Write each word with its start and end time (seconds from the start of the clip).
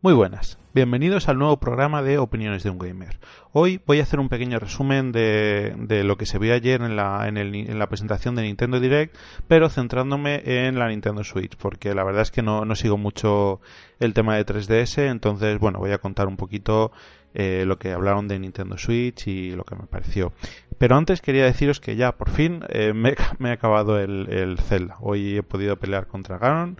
Muy 0.00 0.14
buenas, 0.14 0.60
bienvenidos 0.74 1.28
al 1.28 1.40
nuevo 1.40 1.56
programa 1.56 2.04
de 2.04 2.18
Opiniones 2.18 2.62
de 2.62 2.70
un 2.70 2.78
Gamer. 2.78 3.18
Hoy 3.50 3.80
voy 3.84 3.98
a 3.98 4.04
hacer 4.04 4.20
un 4.20 4.28
pequeño 4.28 4.60
resumen 4.60 5.10
de, 5.10 6.04
lo 6.04 6.16
que 6.16 6.24
se 6.24 6.38
vio 6.38 6.54
ayer 6.54 6.82
en 6.82 6.94
la, 6.94 7.26
en, 7.26 7.78
la, 7.80 7.88
presentación 7.88 8.36
de 8.36 8.42
Nintendo 8.42 8.78
Direct, 8.78 9.16
pero 9.48 9.68
centrándome 9.68 10.40
en 10.44 10.78
la 10.78 10.86
Nintendo 10.86 11.24
Switch, 11.24 11.56
porque 11.56 11.96
la 11.96 12.04
verdad 12.04 12.22
es 12.22 12.30
que 12.30 12.42
no, 12.42 12.72
sigo 12.76 12.96
mucho 12.96 13.60
el 13.98 14.14
tema 14.14 14.36
de 14.36 14.46
3DS, 14.46 15.10
entonces 15.10 15.58
bueno, 15.58 15.80
voy 15.80 15.90
a 15.90 15.98
contar 15.98 16.28
un 16.28 16.36
poquito 16.36 16.92
eh, 17.34 17.64
lo 17.66 17.80
que 17.80 17.90
hablaron 17.90 18.28
de 18.28 18.38
Nintendo 18.38 18.78
Switch 18.78 19.26
y 19.26 19.50
lo 19.56 19.64
que 19.64 19.74
me 19.74 19.88
pareció. 19.88 20.32
Pero 20.78 20.94
antes 20.94 21.20
quería 21.20 21.44
deciros 21.44 21.80
que 21.80 21.96
ya 21.96 22.12
por 22.12 22.30
fin 22.30 22.62
eh, 22.68 22.92
me, 22.92 23.16
he 23.40 23.50
acabado 23.50 23.98
el, 23.98 24.28
el 24.30 24.58
Zelda. 24.60 24.94
Hoy 25.00 25.38
he 25.38 25.42
podido 25.42 25.76
pelear 25.76 26.06
contra 26.06 26.38
Ganon 26.38 26.78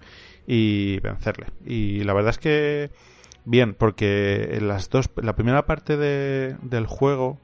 y 0.48 0.98
vencerle. 1.00 1.48
Y 1.66 2.04
la 2.04 2.14
verdad 2.14 2.30
es 2.30 2.38
que 2.38 2.90
bien, 3.44 3.74
porque 3.74 4.50
en 4.52 4.68
las 4.68 4.90
dos, 4.90 5.10
la 5.16 5.34
primera 5.34 5.66
parte 5.66 5.96
de, 5.96 6.56
del 6.62 6.86
juego, 6.86 7.38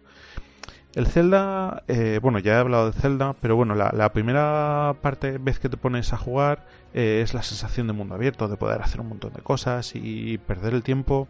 el 0.95 1.07
Zelda, 1.07 1.83
eh, 1.89 2.20
bueno, 2.23 2.39
ya 2.39 2.55
he 2.55 2.57
hablado 2.57 2.91
de 2.91 3.01
Zelda, 3.01 3.34
pero 3.41 3.57
bueno, 3.57 3.75
la, 3.75 4.12
primera 4.12 4.95
parte, 5.03 5.39
vez 5.39 5.59
que 5.59 5.69
te 5.69 5.77
pones 5.77 6.12
a 6.12 6.17
jugar, 6.17 6.67
eh, 6.93 7.20
es 7.23 7.34
la 7.34 7.43
sensación 7.43 7.89
de 7.89 7.93
mundo 7.93 8.15
abierto, 8.15 8.47
de 8.47 8.57
poder 8.57 8.80
hacer 8.80 9.01
un 9.01 9.09
montón 9.09 9.33
de 9.33 9.43
cosas 9.43 9.93
y 9.95 10.39
perder 10.39 10.73
el 10.75 10.84
tiempo 10.84 11.27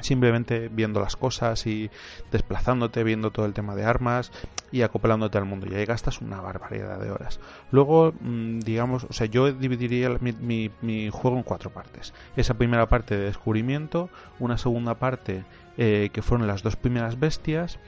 simplemente 0.00 0.68
viendo 0.68 1.00
las 1.00 1.16
cosas 1.16 1.66
y 1.66 1.90
desplazándote, 2.30 3.04
viendo 3.04 3.30
todo 3.30 3.46
el 3.46 3.54
tema 3.54 3.74
de 3.74 3.84
armas 3.84 4.32
y 4.72 4.82
acoplándote 4.82 5.38
al 5.38 5.44
mundo. 5.44 5.66
Y 5.70 5.74
ahí 5.74 5.84
gastas 5.84 6.20
una 6.20 6.40
barbaridad 6.40 6.98
de 6.98 7.10
horas. 7.10 7.40
Luego, 7.70 8.12
mm, 8.20 8.60
digamos, 8.60 9.04
o 9.04 9.12
sea, 9.12 9.26
yo 9.26 9.52
dividiría 9.52 10.10
mi, 10.20 10.70
mi, 10.82 11.10
juego 11.10 11.36
en 11.36 11.42
cuatro 11.42 11.70
partes. 11.70 12.12
Esa 12.36 12.54
primera 12.54 12.88
parte 12.88 13.16
de 13.16 13.26
descubrimiento, 13.26 14.10
una 14.38 14.58
segunda 14.58 14.94
parte 14.94 15.44
eh, 15.78 16.10
que 16.12 16.22
fueron 16.22 16.46
las 16.46 16.62
dos 16.62 16.76
primeras 16.76 17.18
bestias, 17.18 17.78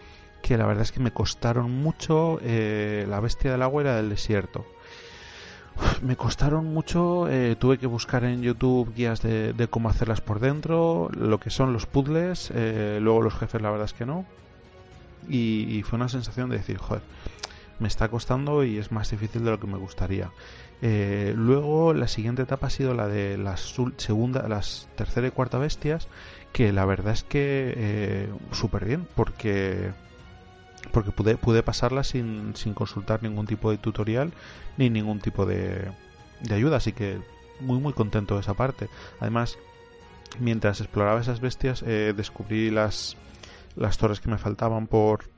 que 0.42 0.56
la 0.56 0.66
verdad 0.66 0.82
es 0.82 0.92
que 0.92 1.00
me 1.00 1.12
costaron 1.12 1.70
mucho 1.70 2.38
eh, 2.42 3.06
la 3.08 3.20
bestia 3.20 3.50
del 3.50 3.62
agua 3.62 3.82
y 3.82 3.84
la 3.86 3.96
del 3.96 4.10
desierto 4.10 4.64
me 6.02 6.16
costaron 6.16 6.66
mucho, 6.66 7.28
eh, 7.28 7.56
tuve 7.56 7.78
que 7.78 7.86
buscar 7.86 8.24
en 8.24 8.42
YouTube 8.42 8.94
guías 8.94 9.22
de, 9.22 9.68
cómo 9.70 9.88
hacerlas 9.88 10.20
por 10.20 10.40
dentro, 10.40 11.10
lo 11.12 11.38
que 11.40 11.50
son 11.50 11.72
los 11.72 11.86
puzzles, 11.86 12.50
eh, 12.54 12.98
luego 13.00 13.22
los 13.22 13.34
jefes 13.34 13.60
la 13.62 13.70
verdad 13.70 13.86
es 13.86 13.94
que 13.94 14.06
no. 14.06 14.24
Y, 15.28 15.82
fue 15.82 15.96
una 15.96 16.08
sensación 16.08 16.50
de 16.50 16.58
decir, 16.58 16.78
joder, 16.78 17.02
me 17.80 17.88
está 17.88 18.08
costando 18.08 18.62
y 18.64 18.78
es 18.78 18.92
más 18.92 19.10
difícil 19.10 19.44
de 19.44 19.50
lo 19.50 19.58
que 19.58 19.66
me 19.66 19.76
gustaría. 19.76 20.30
Eh, 20.82 21.34
luego 21.36 21.94
la 21.94 22.06
siguiente 22.06 22.42
etapa 22.42 22.68
ha 22.68 22.70
sido 22.70 22.94
la 22.94 23.08
de 23.08 23.36
las 23.36 23.74
segunda, 23.96 24.46
las 24.48 24.88
tercera 24.94 25.26
y 25.26 25.30
cuarta 25.30 25.58
bestias, 25.58 26.06
que 26.52 26.72
la 26.72 26.84
verdad 26.84 27.12
es 27.12 27.24
que 27.24 28.28
súper 28.52 28.84
bien, 28.84 29.06
porque 29.16 29.90
porque 30.92 31.10
pude, 31.10 31.36
pude 31.36 31.62
pasarla 31.62 32.04
sin, 32.04 32.54
sin 32.56 32.74
consultar 32.74 33.22
ningún 33.22 33.46
tipo 33.46 33.70
de 33.70 33.78
tutorial 33.78 34.32
ni 34.76 34.90
ningún 34.90 35.20
tipo 35.20 35.46
de, 35.46 35.90
de 36.40 36.54
ayuda, 36.54 36.76
así 36.76 36.92
que 36.92 37.18
muy 37.60 37.78
muy 37.78 37.92
contento 37.92 38.34
de 38.34 38.40
esa 38.40 38.54
parte. 38.54 38.88
Además, 39.20 39.58
mientras 40.38 40.80
exploraba 40.80 41.20
esas 41.20 41.40
bestias, 41.40 41.82
eh, 41.82 42.12
descubrí 42.16 42.70
las, 42.70 43.16
las 43.76 43.98
torres 43.98 44.20
que 44.20 44.30
me 44.30 44.38
faltaban 44.38 44.86
por, 44.86 45.30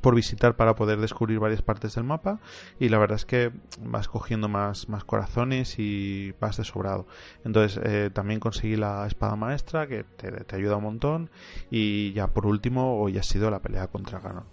por 0.00 0.14
visitar 0.14 0.56
para 0.56 0.74
poder 0.74 1.00
descubrir 1.00 1.38
varias 1.38 1.62
partes 1.62 1.94
del 1.94 2.04
mapa 2.04 2.40
y 2.78 2.88
la 2.88 2.98
verdad 2.98 3.16
es 3.16 3.26
que 3.26 3.52
vas 3.80 4.08
cogiendo 4.08 4.48
más, 4.48 4.88
más 4.88 5.04
corazones 5.04 5.78
y 5.78 6.32
vas 6.40 6.56
de 6.56 6.64
sobrado. 6.64 7.06
Entonces 7.44 7.80
eh, 7.84 8.10
también 8.12 8.40
conseguí 8.40 8.76
la 8.76 9.06
espada 9.06 9.36
maestra 9.36 9.86
que 9.86 10.04
te, 10.04 10.54
ayuda 10.54 10.76
un 10.76 10.84
montón 10.84 11.30
y 11.70 12.12
ya 12.12 12.28
por 12.28 12.46
último 12.46 13.00
hoy 13.00 13.18
ha 13.18 13.22
sido 13.22 13.50
la 13.50 13.60
pelea 13.62 13.88
contra 13.88 14.20
Ganon. 14.20 14.46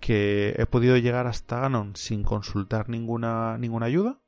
Que 0.00 0.54
he 0.58 0.66
podido 0.66 0.96
llegar 0.96 1.26
hasta 1.26 1.60
Ganon 1.60 1.96
sin 1.96 2.22
consultar 2.22 2.88
ninguna, 2.88 3.58
ninguna 3.58 3.86
ayuda 3.86 4.20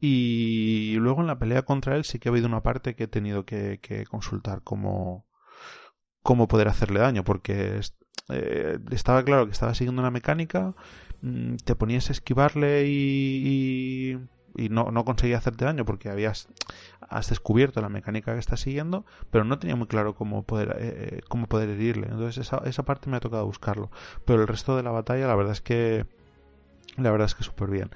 y 0.00 0.96
luego 0.96 1.20
en 1.20 1.26
la 1.26 1.38
pelea 1.38 1.62
contra 1.62 1.96
él 1.96 2.04
sí 2.04 2.18
que 2.18 2.28
ha 2.28 2.32
habido 2.32 2.46
una 2.46 2.62
parte 2.62 2.94
que 2.94 3.04
he 3.04 3.08
tenido 3.08 3.44
que, 3.44 3.80
que 3.82 4.06
consultar 4.06 4.62
cómo, 4.64 5.26
cómo 6.22 6.48
poder 6.48 6.68
hacerle 6.68 7.00
daño 7.00 7.22
porque 7.22 7.80
eh, 8.32 8.78
estaba 8.90 9.24
claro 9.24 9.46
que 9.46 9.52
estaba 9.52 9.74
siguiendo 9.74 10.00
una 10.00 10.10
mecánica, 10.10 10.74
mm, 11.22 11.56
te 11.64 11.74
ponías 11.74 12.08
a 12.08 12.12
esquivarle 12.12 12.86
y, 12.86 14.18
y, 14.56 14.68
no, 14.68 14.90
no, 14.90 15.04
conseguía 15.04 15.38
hacerte 15.38 15.64
daño 15.64 15.84
porque 15.84 16.10
habías 16.10 16.48
has 17.08 17.28
descubierto 17.28 17.80
la 17.80 17.88
mecánica 17.88 18.32
que 18.34 18.38
estás 18.38 18.60
siguiendo, 18.60 19.04
pero 19.30 19.44
no 19.44 19.58
tenía 19.58 19.76
muy 19.76 19.86
claro 19.88 20.14
cómo 20.14 20.44
poder, 20.44 20.76
eh, 20.78 21.18
eh, 21.18 21.20
cómo 21.28 21.46
poder 21.46 21.70
herirle. 21.70 22.06
Entonces 22.06 22.38
esa, 22.38 22.58
esa 22.64 22.84
parte 22.84 23.10
me 23.10 23.16
ha 23.16 23.20
tocado 23.20 23.46
buscarlo. 23.46 23.90
Pero 24.24 24.42
el 24.42 24.48
resto 24.48 24.76
de 24.76 24.82
la 24.82 24.90
batalla, 24.92 25.26
la 25.26 25.34
verdad 25.34 25.52
es 25.52 25.60
que 25.60 26.06
la 26.96 27.10
verdad 27.10 27.26
es 27.26 27.34
que 27.34 27.44
súper 27.44 27.70
bien. 27.70 27.90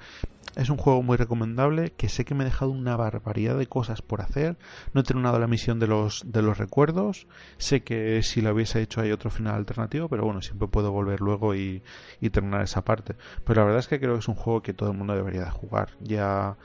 Es 0.55 0.69
un 0.69 0.77
juego 0.77 1.03
muy 1.03 1.17
recomendable 1.17 1.91
que 1.97 2.07
sé 2.07 2.23
que 2.23 2.33
me 2.33 2.43
he 2.43 2.45
dejado 2.45 2.71
una 2.71 2.95
barbaridad 2.95 3.57
de 3.57 3.67
cosas 3.67 4.01
por 4.01 4.21
hacer. 4.21 4.57
No 4.93 5.01
he 5.01 5.03
terminado 5.03 5.37
la 5.37 5.47
misión 5.47 5.79
de 5.79 5.87
los, 5.87 6.23
de 6.25 6.41
los 6.41 6.57
recuerdos. 6.57 7.27
Sé 7.57 7.83
que 7.83 8.23
si 8.23 8.39
la 8.39 8.53
hubiese 8.53 8.81
hecho 8.81 9.01
hay 9.01 9.11
otro 9.11 9.29
final 9.29 9.55
alternativo, 9.55 10.07
pero 10.07 10.23
bueno, 10.23 10.41
siempre 10.41 10.69
puedo 10.69 10.93
volver 10.93 11.19
luego 11.19 11.55
y, 11.55 11.83
y 12.21 12.29
terminar 12.29 12.61
esa 12.61 12.85
parte. 12.85 13.15
Pero 13.43 13.61
la 13.61 13.65
verdad 13.65 13.79
es 13.79 13.87
que 13.89 13.99
creo 13.99 14.13
que 14.13 14.19
es 14.19 14.27
un 14.29 14.35
juego 14.35 14.61
que 14.61 14.73
todo 14.73 14.91
el 14.91 14.97
mundo 14.97 15.13
debería 15.13 15.43
de 15.43 15.51
jugar. 15.51 15.89
Ya 15.99 16.55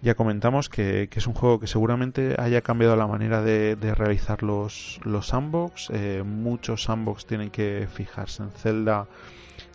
ya 0.00 0.14
comentamos 0.14 0.68
que, 0.68 1.08
que, 1.10 1.18
es 1.18 1.26
un 1.26 1.34
juego 1.34 1.58
que 1.58 1.66
seguramente 1.66 2.36
haya 2.38 2.60
cambiado 2.60 2.94
la 2.94 3.08
manera 3.08 3.42
de, 3.42 3.74
de 3.74 3.96
realizar 3.96 4.44
los, 4.44 5.00
los 5.02 5.26
sandbox. 5.26 5.90
Eh, 5.92 6.22
muchos 6.24 6.84
sandbox 6.84 7.26
tienen 7.26 7.50
que 7.50 7.88
fijarse 7.92 8.44
en 8.44 8.52
Zelda 8.52 9.08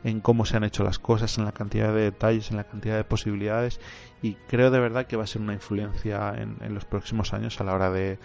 en 0.04 0.20
cómo 0.20 0.46
se 0.46 0.58
han 0.58 0.64
hecho 0.64 0.84
las 0.84 1.00
cosas, 1.00 1.38
en 1.38 1.46
la 1.46 1.52
cantidad 1.52 1.94
de 1.94 2.02
detalles, 2.02 2.52
en 2.52 2.58
la 2.58 2.66
cantidad 2.66 2.98
de 2.98 3.04
posibilidades 3.04 3.80
y 4.22 4.36
creo 4.48 4.72
de 4.72 4.80
verdad 4.80 5.06
que 5.06 5.18
va 5.18 5.26
a 5.26 5.28
ser 5.28 5.42
una 5.42 5.54
influencia 5.54 6.34
en, 6.38 6.74
los 6.74 6.86
próximos 6.86 7.34
años 7.34 7.60
a 7.60 7.66
la 7.66 7.74
hora 7.74 7.92
de, 7.92 8.18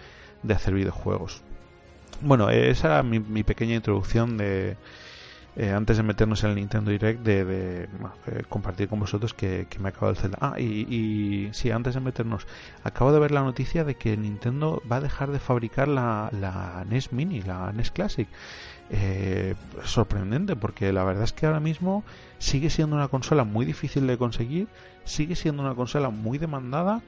hacer 0.49 0.73
videojuegos. 0.73 1.41
Bueno, 2.21 2.49
esa 2.49 2.87
era 2.87 3.03
mi, 3.03 3.43
pequeña 3.43 3.75
introducción 3.75 4.37
de, 4.37 4.77
eh, 5.57 5.71
antes 5.71 5.97
de 5.97 6.03
meternos 6.03 6.43
en 6.43 6.51
el 6.51 6.55
Nintendo 6.55 6.91
Direct, 6.91 7.21
de, 7.21 7.89
compartir 8.47 8.87
con 8.87 8.99
vosotros 8.99 9.33
que, 9.33 9.67
me 9.79 9.89
acabo 9.89 10.13
de 10.13 10.19
Zelda. 10.19 10.37
Ah, 10.39 10.55
y, 10.57 10.63
y, 10.63 11.49
sí, 11.53 11.69
antes 11.69 11.95
de 11.95 11.99
meternos, 11.99 12.47
acabo 12.83 13.11
de 13.11 13.19
ver 13.19 13.31
la 13.31 13.41
noticia 13.41 13.83
de 13.83 13.95
que 13.95 14.15
Nintendo 14.15 14.81
va 14.89 14.97
a 14.97 15.01
dejar 15.01 15.31
de 15.31 15.39
fabricar 15.39 15.89
la 15.89 16.85
NES 16.89 17.11
Mini, 17.11 17.41
la 17.41 17.73
NES 17.73 17.91
Classic 17.91 18.27
eh, 18.91 19.55
sorprendente 19.83 20.55
porque 20.55 20.91
la 20.91 21.03
verdad 21.03 21.23
es 21.23 21.33
que 21.33 21.45
ahora 21.45 21.59
mismo 21.59 22.03
sigue 22.39 22.69
siendo 22.71 22.95
una 22.95 23.07
consola 23.07 23.43
muy 23.43 23.65
difícil 23.65 24.07
de 24.07 24.17
conseguir, 24.17 24.67
sigue 25.05 25.35
siendo 25.35 25.61
una 25.61 25.75
consola 25.75 26.09
muy 26.09 26.39
demandada 26.39 27.01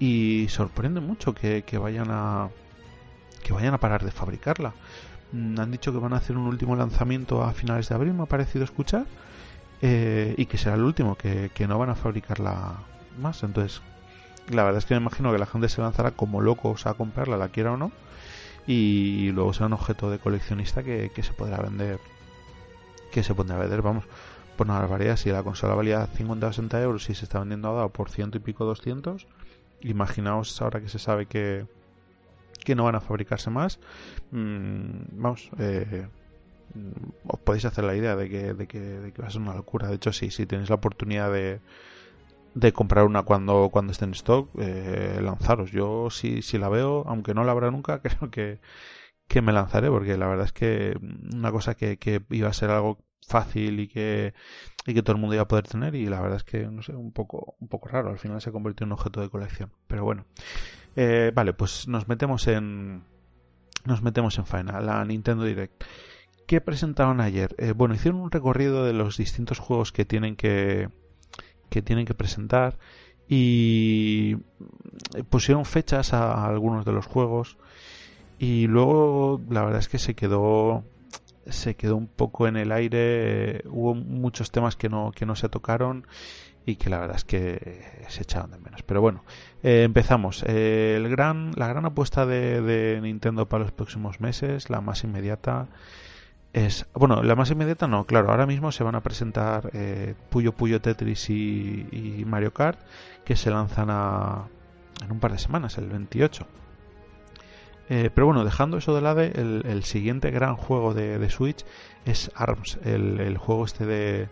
y 0.00 0.46
sorprende 0.48 1.00
mucho 1.00 1.32
que, 1.34 1.62
vayan 1.80 2.08
a 2.10 2.48
que 3.44 3.52
vayan 3.52 3.74
a 3.74 3.78
parar 3.78 4.04
de 4.04 4.10
fabricarla. 4.10 4.74
Mm, 5.32 5.60
han 5.60 5.70
dicho 5.70 5.92
que 5.92 5.98
van 5.98 6.12
a 6.12 6.16
hacer 6.16 6.36
un 6.36 6.46
último 6.46 6.74
lanzamiento 6.74 7.42
a 7.44 7.52
finales 7.52 7.88
de 7.88 7.94
abril, 7.94 8.14
me 8.14 8.24
ha 8.24 8.26
parecido 8.26 8.64
escuchar, 8.64 9.06
eh, 9.80 10.34
y 10.36 10.46
que 10.46 10.58
será 10.58 10.74
el 10.74 10.82
último, 10.82 11.16
que, 11.16 11.50
que 11.54 11.68
no 11.68 11.78
van 11.78 11.90
a 11.90 11.94
fabricarla 11.94 12.80
más. 13.20 13.42
Entonces, 13.44 13.80
la 14.50 14.64
verdad 14.64 14.78
es 14.78 14.86
que 14.86 14.94
me 14.94 15.00
imagino 15.00 15.32
que 15.32 15.38
la 15.38 15.46
gente 15.46 15.68
se 15.68 15.80
lanzará 15.80 16.12
como 16.12 16.40
locos 16.40 16.86
a 16.86 16.94
comprarla, 16.94 17.36
la 17.36 17.48
quiera 17.48 17.72
o 17.72 17.76
no 17.76 17.92
y 18.66 19.30
luego 19.32 19.52
será 19.52 19.66
un 19.66 19.72
objeto 19.72 20.10
de 20.10 20.18
coleccionista 20.18 20.82
que, 20.82 21.10
se 21.22 21.32
podrá 21.32 21.58
vender 21.58 21.98
que 23.10 23.22
se 23.22 23.34
podrá 23.34 23.58
vender 23.58 23.82
vamos 23.82 24.04
por 24.56 24.66
una 24.66 24.78
barbaridad. 24.78 25.16
Si 25.16 25.30
la 25.30 25.42
consola 25.42 25.74
valía 25.74 26.06
50 26.06 26.46
o 26.46 26.52
60 26.52 26.82
euros 26.82 27.10
y 27.10 27.14
se 27.14 27.24
está 27.24 27.40
vendiendo 27.40 27.68
ahora 27.68 27.88
por 27.88 28.10
ciento 28.10 28.38
y 28.38 28.40
pico 28.40 28.64
200 28.64 29.26
imaginaos 29.80 30.60
ahora 30.62 30.80
que 30.80 30.88
se 30.88 30.98
sabe 30.98 31.26
que 31.26 31.66
que 32.64 32.76
no 32.76 32.84
van 32.84 32.94
a 32.94 33.00
fabricarse 33.00 33.50
más 33.50 33.80
mm, 34.30 35.20
vamos 35.20 35.50
eh, 35.58 36.06
os 37.26 37.40
podéis 37.40 37.64
hacer 37.64 37.84
la 37.84 37.96
idea 37.96 38.14
de 38.14 38.30
que, 38.30 38.54
de 38.54 38.66
que, 38.66 38.78
de 38.78 39.12
que 39.12 39.20
va 39.20 39.28
a 39.28 39.30
ser 39.30 39.42
una 39.42 39.54
locura. 39.54 39.88
De 39.88 39.96
hecho 39.96 40.12
sí 40.12 40.30
si 40.30 40.46
tenéis 40.46 40.68
la 40.70 40.76
oportunidad 40.76 41.32
de 41.32 41.60
de 42.54 42.72
comprar 42.72 43.04
una 43.04 43.22
cuando, 43.22 43.70
cuando 43.72 43.92
esté 43.92 44.04
en 44.04 44.12
stock, 44.12 44.50
eh, 44.58 45.20
lanzaros. 45.22 45.70
Yo 45.70 46.10
si, 46.10 46.42
si 46.42 46.58
la 46.58 46.68
veo, 46.68 47.04
aunque 47.06 47.34
no 47.34 47.44
la 47.44 47.52
habrá 47.52 47.70
nunca, 47.70 48.00
creo 48.02 48.30
que, 48.30 48.60
que 49.28 49.42
me 49.42 49.52
lanzaré, 49.52 49.88
porque 49.88 50.16
la 50.16 50.28
verdad 50.28 50.46
es 50.46 50.52
que 50.52 50.96
una 51.34 51.50
cosa 51.50 51.74
que, 51.74 51.98
que 51.98 52.22
iba 52.30 52.48
a 52.48 52.52
ser 52.52 52.70
algo 52.70 52.98
fácil 53.26 53.80
y 53.80 53.88
que, 53.88 54.34
y 54.86 54.94
que 54.94 55.02
todo 55.02 55.14
el 55.16 55.20
mundo 55.20 55.34
iba 55.34 55.44
a 55.44 55.48
poder 55.48 55.66
tener, 55.66 55.94
y 55.94 56.06
la 56.06 56.20
verdad 56.20 56.38
es 56.38 56.44
que, 56.44 56.66
no 56.66 56.82
sé, 56.82 56.94
un 56.94 57.12
poco, 57.12 57.56
un 57.60 57.68
poco 57.68 57.88
raro, 57.88 58.10
al 58.10 58.18
final 58.18 58.40
se 58.40 58.52
convirtió 58.52 58.84
en 58.84 58.88
un 58.88 58.98
objeto 58.98 59.20
de 59.20 59.30
colección. 59.30 59.72
Pero 59.86 60.04
bueno, 60.04 60.26
eh, 60.96 61.32
vale, 61.34 61.54
pues 61.54 61.88
nos 61.88 62.08
metemos 62.08 62.46
en, 62.48 63.04
nos 63.84 64.02
metemos 64.02 64.38
en 64.38 64.46
faena, 64.46 64.80
la 64.80 65.04
Nintendo 65.04 65.44
Direct. 65.44 65.84
¿Qué 66.46 66.60
presentaron 66.60 67.20
ayer? 67.20 67.54
Eh, 67.58 67.72
bueno, 67.72 67.94
hicieron 67.94 68.20
un 68.20 68.30
recorrido 68.30 68.84
de 68.84 68.92
los 68.92 69.16
distintos 69.16 69.58
juegos 69.58 69.92
que 69.92 70.04
tienen 70.04 70.36
que, 70.36 70.90
que 71.72 71.80
tienen 71.82 72.04
que 72.04 72.14
presentar 72.14 72.78
y 73.28 74.36
pusieron 75.30 75.64
fechas 75.64 76.12
a, 76.12 76.46
algunos 76.46 76.84
de 76.84 76.92
los 76.92 77.06
juegos 77.06 77.56
Y 78.38 78.66
luego 78.66 79.40
la 79.48 79.64
verdad 79.64 79.80
es 79.80 79.88
que 79.88 79.98
se 79.98 80.14
quedó 80.14 80.84
se 81.46 81.74
quedó 81.74 81.96
un 81.96 82.06
poco 82.06 82.46
en 82.46 82.56
el 82.56 82.70
aire, 82.70 83.62
hubo 83.68 83.94
muchos 83.94 84.52
temas 84.52 84.76
que 84.76 84.88
no, 84.88 85.10
que 85.10 85.26
no 85.26 85.34
se 85.34 85.48
tocaron 85.48 86.06
y 86.64 86.76
que 86.76 86.90
la 86.90 87.00
verdad 87.00 87.16
es 87.16 87.24
que 87.24 87.82
se 88.08 88.22
echaron 88.22 88.52
de 88.52 88.58
menos. 88.58 88.82
Pero 88.82 89.00
bueno, 89.00 89.24
eh, 89.62 89.82
empezamos. 89.82 90.44
Eh, 90.46 90.94
el 90.96 91.08
gran, 91.08 91.52
la 91.56 91.66
gran 91.68 91.84
apuesta 91.84 92.26
de, 92.26 93.00
Nintendo 93.02 93.48
para 93.48 93.64
los 93.64 93.72
próximos 93.72 94.20
meses, 94.20 94.70
la 94.70 94.80
más 94.80 95.02
inmediata, 95.04 95.66
es... 96.52 96.86
Bueno, 96.94 97.22
la 97.22 97.34
más 97.34 97.50
inmediata 97.50 97.86
no, 97.86 98.04
claro, 98.04 98.30
ahora 98.30 98.46
mismo 98.46 98.72
se 98.72 98.84
van 98.84 98.94
a 98.94 99.02
presentar 99.02 99.70
eh, 99.72 100.14
Puyo 100.30 100.52
Puyo 100.52 100.80
Tetris 100.80 101.30
y, 101.30 102.24
Mario 102.26 102.52
Kart, 102.52 102.78
que 103.24 103.36
se 103.36 103.50
lanzan 103.50 103.88
a, 103.90 104.48
en 105.02 105.12
un 105.12 105.20
par 105.20 105.32
de 105.32 105.38
semanas, 105.38 105.78
el 105.78 105.88
28. 105.88 106.46
pero 107.88 108.26
bueno, 108.26 108.44
dejando 108.44 108.78
eso 108.78 108.94
de 108.94 109.00
lado, 109.00 109.20
el, 109.20 109.84
siguiente 109.84 110.30
gran 110.30 110.56
juego 110.56 110.94
de, 110.94 111.28
Switch 111.30 111.64
es 112.04 112.30
ARMS, 112.34 112.78
el, 112.84 113.20
el, 113.20 113.38
juego 113.38 113.64
este 113.64 113.86
de 113.86 114.28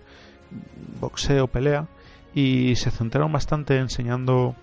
boxeo, 1.00 1.46
pelea, 1.46 1.86
y 2.34 2.76
se 2.76 2.90
centraron 2.90 3.32
bastante 3.32 3.78
enseñando 3.78 4.54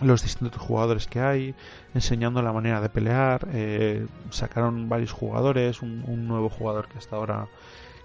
los 0.00 0.22
distintos 0.22 0.60
jugadores 0.60 1.06
que 1.06 1.20
hay, 1.20 1.54
enseñando 1.94 2.42
la 2.42 2.52
manera 2.52 2.80
de 2.80 2.88
pelear, 2.88 3.48
eh, 3.52 4.06
sacaron 4.30 4.88
varios 4.88 5.12
jugadores, 5.12 5.82
un, 5.82 6.28
nuevo 6.28 6.48
jugador 6.50 6.88
que 6.88 6.98
hasta 6.98 7.16
ahora 7.16 7.48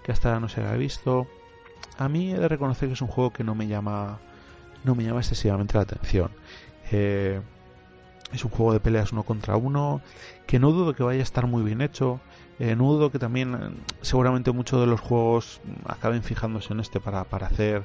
que 0.02 0.10
hasta 0.10 0.28
ahora 0.28 0.40
no 0.40 0.48
se 0.48 0.60
había 0.60 0.76
visto. 0.76 1.26
A 1.98 2.08
mí 2.08 2.32
he 2.32 2.38
de 2.38 2.48
reconocer 2.48 2.88
que 2.88 2.94
es 2.94 3.02
un 3.02 3.08
juego 3.08 3.32
que 3.32 3.44
no 3.44 3.54
me 3.54 3.68
llama 3.68 4.18
no 4.84 4.94
me 4.94 5.04
llama 5.04 5.20
excesivamente 5.20 5.74
la 5.74 5.82
atención. 5.82 6.30
Eh, 6.90 7.40
es 8.32 8.44
un 8.44 8.50
juego 8.50 8.72
de 8.72 8.80
peleas 8.80 9.12
uno 9.12 9.22
contra 9.22 9.56
uno 9.56 10.00
que 10.46 10.58
no 10.58 10.72
dudo 10.72 10.94
que 10.94 11.02
vaya 11.02 11.20
a 11.20 11.22
estar 11.22 11.46
muy 11.46 11.62
bien 11.62 11.80
hecho. 11.80 12.20
Eh, 12.58 12.74
no 12.76 12.84
dudo 12.92 13.10
que 13.10 13.18
también 13.18 13.76
seguramente 14.00 14.52
muchos 14.52 14.80
de 14.80 14.86
los 14.86 15.00
juegos 15.00 15.60
acaben 15.86 16.22
fijándose 16.22 16.72
en 16.72 16.80
este 16.80 17.00
para, 17.00 17.24
para 17.24 17.46
hacer 17.46 17.82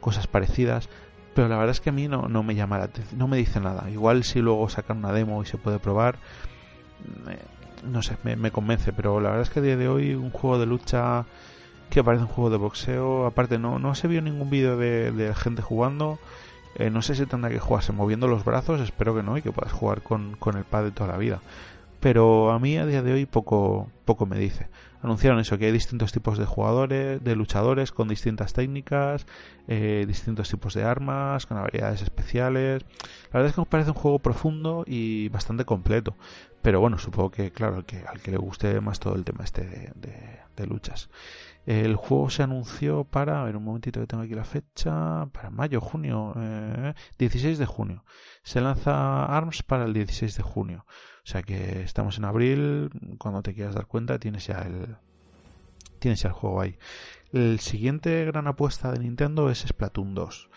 cosas 0.00 0.26
parecidas, 0.26 0.88
pero 1.34 1.48
la 1.48 1.56
verdad 1.56 1.72
es 1.72 1.80
que 1.80 1.90
a 1.90 1.92
mí 1.92 2.08
no, 2.08 2.28
no 2.28 2.42
me 2.42 2.54
llama 2.54 2.78
la 2.78 2.84
atención, 2.84 3.18
no 3.18 3.28
me 3.28 3.36
dice 3.36 3.60
nada. 3.60 3.90
Igual 3.90 4.24
si 4.24 4.40
luego 4.40 4.68
sacan 4.68 4.98
una 4.98 5.12
demo 5.12 5.42
y 5.42 5.46
se 5.46 5.58
puede 5.58 5.78
probar, 5.78 6.16
no 7.84 8.02
sé, 8.02 8.16
me, 8.22 8.50
convence, 8.50 8.92
pero 8.92 9.20
la 9.20 9.30
verdad 9.30 9.42
es 9.42 9.50
que 9.50 9.60
a 9.60 9.62
día 9.62 9.76
de 9.76 9.88
hoy 9.88 10.14
un 10.14 10.30
juego 10.30 10.58
de 10.58 10.66
lucha 10.66 11.24
que 11.90 12.02
parece 12.02 12.24
un 12.24 12.30
juego 12.30 12.50
de 12.50 12.56
boxeo, 12.56 13.26
aparte 13.26 13.58
no, 13.58 13.78
no 13.78 13.94
se 13.94 14.08
vio 14.08 14.22
ningún 14.22 14.50
vídeo 14.50 14.76
de, 14.76 15.34
gente 15.36 15.62
jugando, 15.62 16.18
eh, 16.76 16.90
no 16.90 17.02
sé 17.02 17.14
si 17.14 17.26
tendrá 17.26 17.50
que 17.50 17.60
jugarse 17.60 17.92
moviendo 17.92 18.26
los 18.26 18.44
brazos, 18.44 18.80
espero 18.80 19.14
que 19.14 19.22
no, 19.22 19.36
y 19.36 19.42
que 19.42 19.52
puedas 19.52 19.72
jugar 19.72 20.02
con, 20.02 20.36
con 20.36 20.56
el 20.56 20.64
pad 20.64 20.84
de 20.84 20.90
toda 20.90 21.12
la 21.12 21.18
vida. 21.18 21.40
Pero 22.04 22.50
a 22.50 22.58
mí 22.58 22.76
a 22.76 22.84
día 22.84 23.00
de 23.00 23.14
hoy 23.14 23.24
poco, 23.24 23.90
poco 24.04 24.26
me 24.26 24.38
dice 24.38 24.68
anunciaron 25.04 25.38
eso, 25.38 25.58
que 25.58 25.66
hay 25.66 25.72
distintos 25.72 26.12
tipos 26.12 26.38
de 26.38 26.46
jugadores, 26.46 27.22
de 27.22 27.36
luchadores 27.36 27.92
con 27.92 28.08
distintas 28.08 28.54
técnicas, 28.54 29.26
eh, 29.68 30.04
distintos 30.08 30.48
tipos 30.48 30.72
de 30.72 30.82
armas, 30.82 31.44
con 31.44 31.58
habilidades 31.58 32.00
especiales. 32.00 32.82
La 33.24 33.40
verdad 33.40 33.48
es 33.48 33.54
que 33.54 33.60
me 33.60 33.66
parece 33.66 33.90
un 33.90 33.96
juego 33.96 34.18
profundo 34.18 34.84
y 34.86 35.28
bastante 35.28 35.66
completo. 35.66 36.16
Pero 36.62 36.80
bueno, 36.80 36.98
supongo 36.98 37.30
que, 37.30 37.52
claro, 37.52 37.84
que, 37.84 38.02
al 38.06 38.22
que 38.22 38.30
le 38.30 38.38
guste 38.38 38.80
más 38.80 38.98
todo 38.98 39.14
el 39.14 39.24
tema 39.24 39.44
este 39.44 39.92
de, 39.94 40.66
luchas. 40.66 41.10
El 41.66 41.96
juego 41.96 42.28
se 42.28 42.42
anunció 42.42 43.04
para, 43.04 43.40
a 43.40 43.44
ver 43.44 43.56
un 43.56 43.64
momentito 43.64 44.00
que 44.00 44.06
tengo 44.06 44.22
aquí 44.22 44.34
la 44.34 44.44
fecha, 44.44 45.26
para 45.32 45.50
mayo, 45.50 45.80
junio, 45.80 46.34
eh, 46.36 46.94
16 47.18 47.58
de 47.58 47.66
junio. 47.66 48.04
Se 48.42 48.60
lanza 48.60 49.24
ARMS 49.24 49.62
para 49.62 49.84
el 49.84 49.94
16 49.94 50.36
de 50.36 50.42
junio. 50.42 50.84
O 51.24 51.26
sea 51.26 51.42
que 51.42 51.82
estamos 51.82 52.18
en 52.18 52.26
abril, 52.26 52.90
cuando 53.18 53.42
te 53.42 53.54
quieras 53.54 53.74
dar 53.74 53.86
cuenta 53.86 54.18
tienes 54.18 54.46
ya 54.46 54.58
el 54.58 54.96
tienes 55.98 56.20
ya 56.20 56.28
el 56.28 56.34
juego 56.34 56.60
ahí. 56.60 56.78
El 57.32 57.60
siguiente 57.60 58.26
gran 58.26 58.46
apuesta 58.46 58.92
de 58.92 58.98
Nintendo 58.98 59.48
es 59.48 59.60
Splatoon 59.60 60.14
2. 60.14 60.50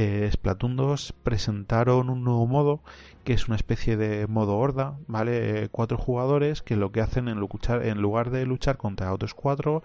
Eh, 0.00 0.30
Splatoon 0.30 0.76
2 0.76 1.12
presentaron 1.24 2.08
un 2.08 2.22
nuevo 2.22 2.46
modo 2.46 2.80
que 3.24 3.32
es 3.32 3.48
una 3.48 3.56
especie 3.56 3.96
de 3.96 4.28
modo 4.28 4.56
horda, 4.56 4.96
¿vale? 5.08 5.64
Eh, 5.64 5.68
cuatro 5.72 5.98
jugadores 5.98 6.62
que 6.62 6.76
lo 6.76 6.92
que 6.92 7.00
hacen 7.00 7.26
en, 7.26 7.40
luchar, 7.40 7.84
en 7.84 8.00
lugar 8.00 8.30
de 8.30 8.46
luchar 8.46 8.76
contra 8.76 9.12
otros 9.12 9.34
cuatro 9.34 9.82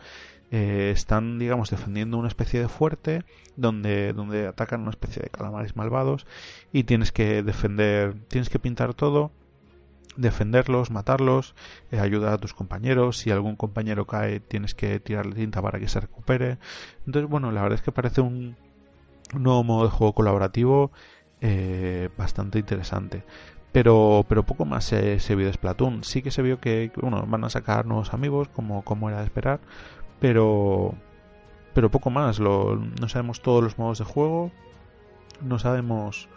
eh, 0.51 0.91
están, 0.93 1.39
digamos, 1.39 1.71
defendiendo 1.71 2.19
una 2.19 2.27
especie 2.27 2.59
de 2.59 2.67
fuerte 2.67 3.23
donde, 3.55 4.13
donde 4.13 4.45
atacan 4.45 4.81
una 4.81 4.91
especie 4.91 5.23
de 5.23 5.29
calamares 5.31 5.75
malvados 5.75 6.27
y 6.71 6.83
tienes 6.83 7.11
que 7.11 7.41
defender, 7.41 8.13
tienes 8.27 8.49
que 8.49 8.59
pintar 8.59 8.93
todo 8.93 9.31
defenderlos, 10.15 10.91
matarlos, 10.91 11.55
eh, 11.91 11.99
ayudar 11.99 12.33
a 12.33 12.37
tus 12.37 12.53
compañeros. 12.53 13.17
Si 13.17 13.31
algún 13.31 13.55
compañero 13.55 14.05
cae, 14.05 14.39
tienes 14.39 14.75
que 14.75 14.99
tirarle 14.99 15.33
tinta 15.33 15.59
para 15.59 15.79
que 15.79 15.87
se 15.87 16.01
recupere. 16.01 16.59
Entonces, 17.07 17.27
bueno, 17.27 17.51
la 17.51 17.63
verdad 17.63 17.79
es 17.79 17.81
que 17.81 17.91
parece 17.91 18.21
un, 18.21 18.55
nuevo 19.39 19.63
modo 19.63 19.85
de 19.85 19.91
juego 19.91 20.13
colaborativo 20.13 20.91
eh, 21.41 22.09
bastante 22.17 22.59
interesante. 22.59 23.23
Pero, 23.73 24.25
pero 24.29 24.43
poco 24.43 24.65
más 24.65 24.85
se, 24.85 25.17
vio 25.35 25.47
de 25.47 25.53
Splatoon. 25.53 26.03
Sí 26.03 26.21
que 26.21 26.31
se 26.31 26.41
vio 26.41 26.59
que 26.59 26.91
bueno, 27.01 27.25
van 27.27 27.43
a 27.43 27.49
sacar 27.49 27.85
nuevos 27.85 28.13
amigos, 28.13 28.47
como, 28.49 28.83
como 28.83 29.09
era 29.09 29.19
de 29.19 29.25
esperar, 29.25 29.59
pero, 30.19 30.93
pero 31.73 31.89
poco 31.91 32.09
más. 32.09 32.39
Lo, 32.39 32.75
no 32.75 33.09
sabemos 33.09 33.41
todos 33.41 33.63
los 33.63 33.77
modos 33.77 33.99
de 33.99 34.05
juego, 34.05 34.51
no 35.41 35.59
sabemos, 35.59 36.29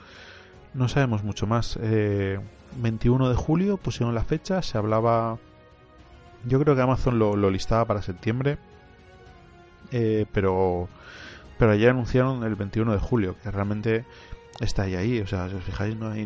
no 0.75 0.89
sabemos 0.89 1.23
mucho 1.23 1.47
más. 1.47 1.79
Eh, 1.83 2.41
21 2.77 3.29
de 3.29 3.37
julio 3.37 3.77
pusieron 3.77 4.15
la 4.15 4.25
fecha, 4.25 4.63
se 4.63 4.79
hablaba... 4.79 5.39
Yo 6.45 6.61
creo 6.61 6.77
que 6.77 6.83
Amazon 6.83 7.19
lo, 7.19 7.51
listaba 7.51 7.85
para 7.87 8.03
septiembre, 8.03 8.59
eh, 9.91 10.27
pero, 10.33 10.89
pero 11.59 11.73
ayer 11.73 11.91
anunciaron 11.91 12.45
el 12.45 12.55
21 12.55 12.93
de 12.93 12.99
julio, 12.99 13.37
que 13.43 13.51
realmente 13.51 14.05
está 14.61 14.83
ahí, 14.83 14.95
ahí. 14.95 15.21
O 15.21 15.27
sea, 15.27 15.49
si 15.49 15.55
os 15.55 15.65
fijáis, 15.65 15.97
no 15.97 16.11
hay, 16.11 16.23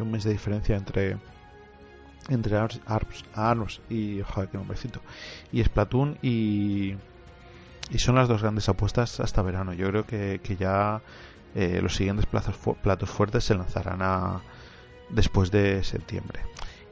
un 0.00 0.10
mes 0.10 0.24
de 0.24 0.32
diferencia 0.32 0.76
entre 0.76 1.16
entre 2.30 2.56
Arms, 2.56 2.80
Arms, 3.34 3.82
y 3.90 4.22
joder, 4.22 4.48
qué 4.48 4.56
nombrecito 4.56 5.02
y 5.52 5.62
Splatoon 5.62 6.16
y 6.22 6.94
y 7.90 7.98
son 7.98 8.14
las 8.14 8.28
dos 8.28 8.40
grandes 8.40 8.68
apuestas 8.68 9.20
hasta 9.20 9.42
verano. 9.42 9.72
Yo 9.72 9.88
creo 9.88 10.06
que, 10.06 10.40
que 10.42 10.56
ya 10.56 11.02
eh, 11.54 11.80
los 11.82 11.94
siguientes 11.94 12.26
platos 12.26 13.10
fuertes 13.10 13.44
se 13.44 13.54
lanzarán 13.54 14.00
a, 14.02 14.40
después 15.10 15.50
de 15.50 15.84
septiembre. 15.84 16.40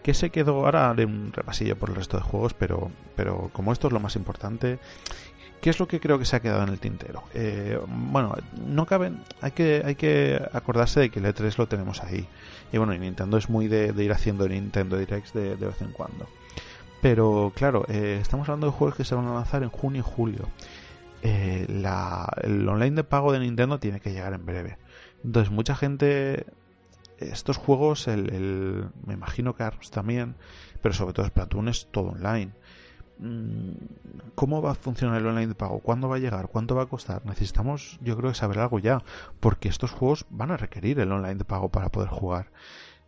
¿Qué 0.03 0.15
se 0.15 0.31
quedó? 0.31 0.65
Ahora 0.65 0.91
haré 0.91 1.05
un 1.05 1.33
repasillo 1.33 1.77
por 1.77 1.91
el 1.91 1.97
resto 1.97 2.17
de 2.17 2.25
juegos, 2.25 2.55
pero, 2.55 2.91
pero 3.15 3.51
como 3.53 3.73
esto 3.73 3.87
es 3.87 3.93
lo 3.93 4.01
más 4.01 4.17
importante, 4.17 4.81
¿qué 5.63 5.71
es 5.71 5.79
lo 5.79 5.87
que 5.89 6.01
creo 6.01 6.19
que 6.19 6.27
se 6.27 6.37
ha 6.37 6.41
quedado 6.41 6.65
en 6.65 6.71
el 6.71 6.81
tintero? 6.81 7.23
Eh, 7.33 7.81
bueno, 7.87 8.35
no 8.67 8.85
caben, 8.85 9.23
hay 9.41 9.53
que, 9.53 9.81
hay 9.85 9.95
que 9.95 10.43
acordarse 10.53 11.01
de 11.01 11.11
que 11.11 11.21
el 11.21 11.25
E3 11.25 11.57
lo 11.57 11.69
tenemos 11.69 12.03
ahí. 12.03 12.27
Y 12.73 12.79
bueno, 12.79 12.93
y 12.93 12.99
Nintendo 12.99 13.39
es 13.39 13.49
muy 13.49 13.69
de, 13.69 13.95
ir 13.97 14.13
haciendo 14.13 14.47
Nintendo 14.49 14.99
Directs 14.99 15.33
de, 15.33 15.55
vez 15.55 15.81
en 15.81 15.93
cuando. 15.93 16.27
Pero 17.01 17.53
claro, 17.55 17.87
eh, 17.89 18.19
estamos 18.21 18.49
hablando 18.49 18.67
de 18.67 18.73
juegos 18.73 18.97
que 18.97 19.05
se 19.05 19.15
van 19.15 19.27
a 19.27 19.35
lanzar 19.35 19.63
en 19.63 19.71
junio 19.71 20.01
y 20.01 20.05
julio. 20.05 20.49
Eh, 21.23 21.67
el 21.69 22.69
online 22.69 22.97
de 22.97 23.05
pago 23.05 23.33
de 23.33 23.39
Nintendo 23.39 23.79
tiene 23.79 24.01
que 24.01 24.13
llegar 24.13 24.35
en 24.35 24.45
breve. 24.45 24.79
Entonces 25.25 25.53
mucha 25.53 25.77
gente 25.77 26.45
estos 27.21 27.57
juegos, 27.57 28.09
el, 28.09 28.89
me 29.07 29.15
imagino 29.15 29.55
que 29.55 29.63
ARMS 29.63 29.93
también, 29.93 30.35
pero 30.81 30.93
sobre 30.93 31.13
todo 31.13 31.27
Splatoon 31.27 31.69
es 31.69 31.87
todo 31.93 32.09
online. 32.11 32.53
Mm, 33.19 33.73
¿Cómo 34.35 34.63
va 34.63 34.73
a 34.73 34.75
funcionar 34.75 35.21
el 35.21 35.27
online 35.27 35.49
de 35.49 35.55
pago? 35.55 35.81
¿Cuándo 35.81 36.09
va 36.09 36.17
a 36.17 36.21
llegar? 36.21 36.49
¿Cuánto 36.49 36.75
va 36.75 36.83
a 36.83 36.87
costar? 36.87 37.25
Necesitamos, 37.27 37.99
yo 38.03 38.17
creo, 38.17 38.35
saber 38.35 38.59
algo 38.59 38.79
ya, 38.79 39.03
porque 39.41 39.69
estos 39.69 39.91
juegos 39.93 40.27
van 40.31 40.51
a 40.51 40.57
requerir 40.57 40.99
el 41.01 41.13
online 41.13 41.37
de 41.37 41.45
pago 41.45 41.69
para 41.71 41.91
poder 41.91 42.09
jugar. 42.09 42.51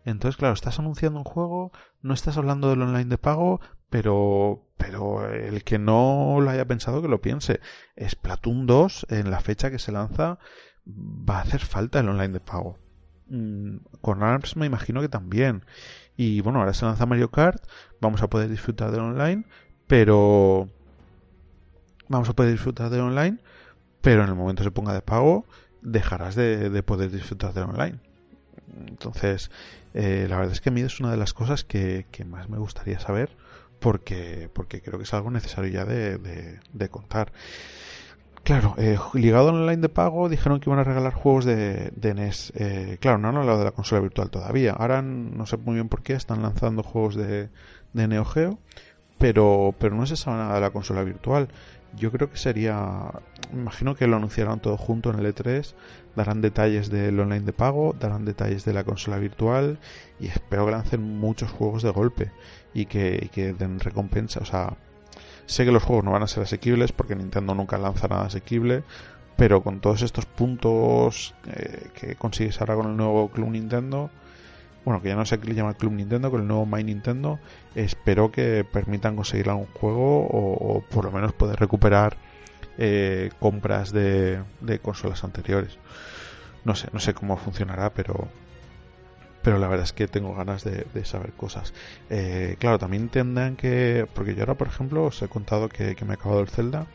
Entonces, 0.05 0.37
claro, 0.37 0.53
estás 0.53 0.79
anunciando 0.79 1.19
un 1.19 1.25
juego, 1.25 1.71
no 2.01 2.13
estás 2.13 2.37
hablando 2.37 2.69
del 2.69 2.83
online 2.83 3.05
de 3.05 3.17
pago, 3.17 3.59
pero, 3.89 4.63
pero 4.77 5.29
el 5.31 5.63
que 5.63 5.79
no 5.79 6.37
lo 6.39 6.49
haya 6.49 6.65
pensado 6.65 7.01
que 7.01 7.07
lo 7.07 7.21
piense. 7.21 7.59
Splatoon 7.99 8.67
2, 8.67 9.07
en 9.09 9.31
la 9.31 9.39
fecha 9.39 9.71
que 9.71 9.79
se 9.79 9.91
lanza, 9.91 10.37
va 10.87 11.39
a 11.39 11.41
hacer 11.41 11.61
falta 11.61 11.99
el 11.99 12.09
online 12.09 12.33
de 12.33 12.39
pago. 12.39 12.77
Mm, 13.27 13.77
con 14.01 14.21
ARMS 14.21 14.55
me 14.55 14.67
imagino 14.67 15.01
que 15.01 15.09
también. 15.09 15.65
Y 16.15 16.41
bueno, 16.41 16.59
ahora 16.59 16.73
se 16.73 16.85
lanza 16.85 17.05
Mario 17.05 17.31
Kart, 17.31 17.63
vamos 17.99 18.21
a 18.21 18.29
poder 18.29 18.49
disfrutar 18.49 18.91
del 18.91 19.01
online, 19.01 19.45
pero 19.87 20.69
vamos 22.07 22.29
a 22.29 22.33
poder 22.33 22.51
disfrutar 22.51 22.89
del 22.89 23.01
online, 23.01 23.37
pero 24.01 24.23
en 24.23 24.29
el 24.29 24.35
momento 24.35 24.61
que 24.61 24.69
se 24.69 24.71
ponga 24.71 24.93
de 24.93 25.01
pago, 25.01 25.45
dejarás 25.81 26.35
de, 26.35 26.83
poder 26.83 27.11
disfrutar 27.11 27.53
del 27.53 27.65
online. 27.65 27.99
Entonces, 28.87 29.51
eh, 29.93 30.27
la 30.29 30.37
verdad 30.37 30.53
es 30.53 30.61
que 30.61 30.69
a 30.69 30.71
mí 30.71 30.81
es 30.81 30.99
una 30.99 31.11
de 31.11 31.17
las 31.17 31.33
cosas 31.33 31.63
que, 31.63 32.05
más 32.27 32.49
me 32.49 32.57
gustaría 32.57 32.99
saber 32.99 33.35
porque, 33.79 34.49
porque 34.53 34.81
creo 34.81 34.97
que 34.97 35.03
es 35.03 35.13
algo 35.13 35.31
necesario 35.31 35.69
ya 35.71 35.85
de, 35.85 36.59
de 36.73 36.89
contar. 36.89 37.31
Claro, 38.45 38.75
eh, 38.77 38.99
ligado 39.15 39.49
al 39.49 39.55
online 39.55 39.81
de 39.81 39.89
pago, 39.89 40.29
dijeron 40.29 40.59
que 40.59 40.69
iban 40.69 40.77
a 40.77 40.83
regalar 40.83 41.13
juegos 41.13 41.45
de, 41.45 41.91
de 41.95 42.13
NES. 42.13 42.53
Eh, 42.55 42.97
claro, 43.01 43.17
no 43.17 43.29
han 43.29 43.37
hablado 43.37 43.57
de 43.57 43.65
la 43.65 43.71
consola 43.71 44.01
virtual 44.01 44.29
todavía. 44.29 44.73
Ahora 44.73 45.01
no 45.01 45.47
sé 45.47 45.57
muy 45.57 45.73
bien 45.73 45.89
por 45.89 46.03
qué 46.03 46.13
están 46.13 46.43
lanzando 46.43 46.83
juegos 46.83 47.15
de, 47.15 47.49
de 47.93 48.07
Neo 48.07 48.23
Geo, 48.23 48.59
pero, 49.17 49.73
pero 49.79 49.95
no 49.95 50.05
se 50.05 50.17
sabe 50.17 50.37
nada 50.37 50.55
de 50.55 50.61
la 50.61 50.71
consola 50.71 51.03
virtual. 51.03 51.47
Yo 51.97 52.11
creo 52.11 52.29
que 52.29 52.37
sería. 52.37 53.11
Imagino 53.53 53.95
que 53.95 54.07
lo 54.07 54.17
anunciarán 54.17 54.59
todo 54.59 54.77
junto 54.77 55.11
en 55.11 55.19
el 55.19 55.33
E3. 55.33 55.73
Darán 56.15 56.41
detalles 56.41 56.89
del 56.89 57.19
online 57.19 57.45
de 57.45 57.53
pago, 57.53 57.95
darán 57.99 58.25
detalles 58.25 58.65
de 58.65 58.73
la 58.73 58.83
consola 58.83 59.17
virtual 59.17 59.79
y 60.19 60.27
espero 60.27 60.65
que 60.65 60.71
lancen 60.71 61.01
muchos 61.01 61.51
juegos 61.51 61.83
de 61.83 61.89
golpe 61.89 62.31
y 62.73 62.85
que, 62.85 63.19
y 63.21 63.27
que 63.29 63.53
den 63.53 63.79
recompensa. 63.79 64.39
O 64.39 64.45
sea, 64.45 64.77
Sé 65.45 65.63
que 65.63 65.71
los 65.71 65.83
juegos 65.83 66.03
no 66.03 66.11
van 66.11 66.23
a 66.23 66.27
ser 66.27 66.43
asequibles 66.43 66.91
porque 66.91 67.15
Nintendo 67.15 67.53
nunca 67.53 67.77
lanza 67.77 68.07
nada 68.07 68.25
asequible, 68.25 68.83
pero 69.37 69.61
con 69.61 69.79
todos 69.79 70.01
estos 70.01 70.25
puntos 70.25 71.35
eh, 71.47 71.89
que 71.93 72.15
consigues 72.15 72.59
ahora 72.59 72.75
con 72.75 72.87
el 72.87 72.97
nuevo 72.97 73.29
Club 73.29 73.51
Nintendo, 73.51 74.09
bueno, 74.85 75.01
que 75.01 75.09
ya 75.09 75.15
no 75.15 75.25
sé 75.25 75.39
qué 75.39 75.47
le 75.47 75.55
llama 75.55 75.73
Club 75.73 75.93
Nintendo, 75.93 76.29
con 76.29 76.41
el 76.41 76.47
nuevo 76.47 76.65
My 76.65 76.83
Nintendo, 76.83 77.39
espero 77.73 78.31
que 78.31 78.63
permitan 78.63 79.15
conseguir 79.15 79.49
algún 79.49 79.65
juego 79.65 80.27
o, 80.29 80.81
por 80.89 81.05
lo 81.05 81.11
menos 81.11 81.33
poder 81.33 81.59
recuperar 81.59 82.17
eh, 82.77 83.31
compras 83.39 83.91
de, 83.91 84.43
consolas 84.83 85.23
anteriores. 85.23 85.79
No 86.63 86.75
sé, 86.75 86.87
no 86.93 86.99
sé 86.99 87.13
cómo 87.13 87.35
funcionará, 87.37 87.91
pero 87.93 88.27
pero 89.45 89.59
la 89.59 89.67
verdad 89.67 89.83
es 89.83 89.93
que 89.93 90.07
tengo 90.07 90.33
ganas 90.33 90.63
de, 90.63 91.05
saber 91.05 91.31
cosas. 91.33 91.71
Eh, 92.09 92.55
claro, 92.57 92.79
también 92.79 93.09
tendrán 93.09 93.55
que, 93.55 94.07
porque 94.15 94.33
yo 94.33 94.41
ahora, 94.41 94.55
por 94.55 94.67
ejemplo, 94.67 95.03
os 95.05 95.21
he 95.21 95.27
contado 95.27 95.69
que, 95.69 95.95
me 96.03 96.13
he 96.13 96.15
acabado 96.15 96.41
el 96.41 96.49
Zelda, 96.49 96.87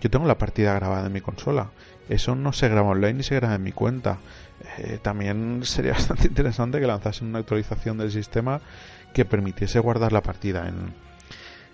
yo 0.00 0.08
tengo 0.08 0.28
la 0.28 0.38
partida 0.38 0.74
grabada 0.74 1.06
en 1.08 1.12
mi 1.12 1.20
consola. 1.20 1.70
Eso 2.08 2.36
no 2.36 2.52
se 2.52 2.68
graba 2.68 2.90
online 2.90 3.14
ni 3.14 3.22
se 3.24 3.34
graba 3.34 3.56
en 3.56 3.64
mi 3.64 3.72
cuenta. 3.72 4.18
Eh, 4.78 4.98
también 5.02 5.60
sería 5.64 5.92
bastante 5.98 6.28
interesante 6.28 6.80
que 6.80 6.86
lanzasen 6.86 7.28
una 7.28 7.40
actualización 7.40 7.98
del 7.98 8.10
sistema 8.10 8.60
que 9.12 9.24
permitiese 9.24 9.78
guardar 9.80 10.12
la 10.12 10.22
partida 10.22 10.68
en, 10.68 10.94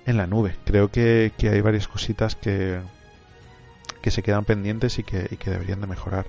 en 0.06 0.16
la 0.16 0.26
nube. 0.26 0.56
Creo 0.64 0.90
que, 0.90 1.32
hay 1.40 1.60
varias 1.60 1.88
cositas 1.88 2.34
que, 2.34 2.80
que 4.00 4.10
se 4.10 4.22
quedan 4.22 4.44
pendientes 4.44 4.98
y 4.98 5.02
que, 5.02 5.36
que 5.38 5.50
deberían 5.50 5.80
de 5.80 5.86
mejorar. 5.86 6.26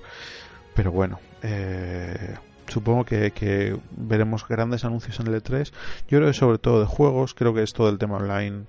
Pero 0.74 0.92
bueno, 0.92 1.20
eh, 1.42 2.36
supongo 2.66 3.04
que, 3.04 3.78
veremos 3.96 4.46
grandes 4.46 4.84
anuncios 4.84 5.18
en 5.20 5.28
el 5.28 5.42
E3. 5.42 5.72
Yo 6.08 6.18
creo 6.18 6.26
que 6.28 6.34
sobre 6.34 6.58
todo 6.58 6.80
de 6.80 6.86
juegos, 6.86 7.34
creo 7.34 7.54
que 7.54 7.62
esto 7.62 7.86
del 7.86 7.98
tema 7.98 8.16
online 8.16 8.66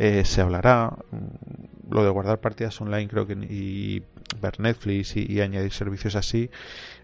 eh, 0.00 0.24
se 0.24 0.40
hablará. 0.40 0.96
Mm, 1.10 1.92
lo 1.92 2.04
de 2.04 2.10
guardar 2.10 2.40
partidas 2.40 2.80
online 2.80 3.08
creo 3.08 3.26
que 3.26 3.34
y 3.34 4.02
ver 4.40 4.60
Netflix 4.60 5.16
y, 5.16 5.40
añadir 5.40 5.72
servicios 5.72 6.16
así, 6.16 6.50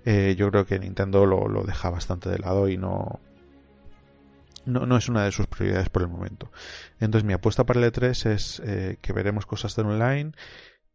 eh, 0.05 0.35
yo 0.38 0.50
creo 0.50 0.65
que 0.65 0.79
Nintendo 0.79 1.26
lo, 1.26 1.65
deja 1.65 1.91
bastante 1.91 2.31
de 2.31 2.38
lado 2.38 2.69
y 2.69 2.79
no, 2.79 3.21
no, 4.65 4.87
no 4.87 4.97
es 4.97 5.09
una 5.09 5.25
de 5.25 5.33
sus 5.33 5.47
prioridades 5.47 5.91
por 5.91 6.03
el 6.03 6.09
momento. 6.09 6.50
Entonces 7.00 7.26
mi 7.26 7.33
apuesta 7.35 7.65
para 7.65 7.81
el 7.81 7.93
E3 7.93 8.31
es 8.31 8.62
eh, 8.65 8.97
que 9.03 9.12
veremos 9.12 9.45
cosas 9.45 9.76
de 9.76 9.83
online 9.83 10.33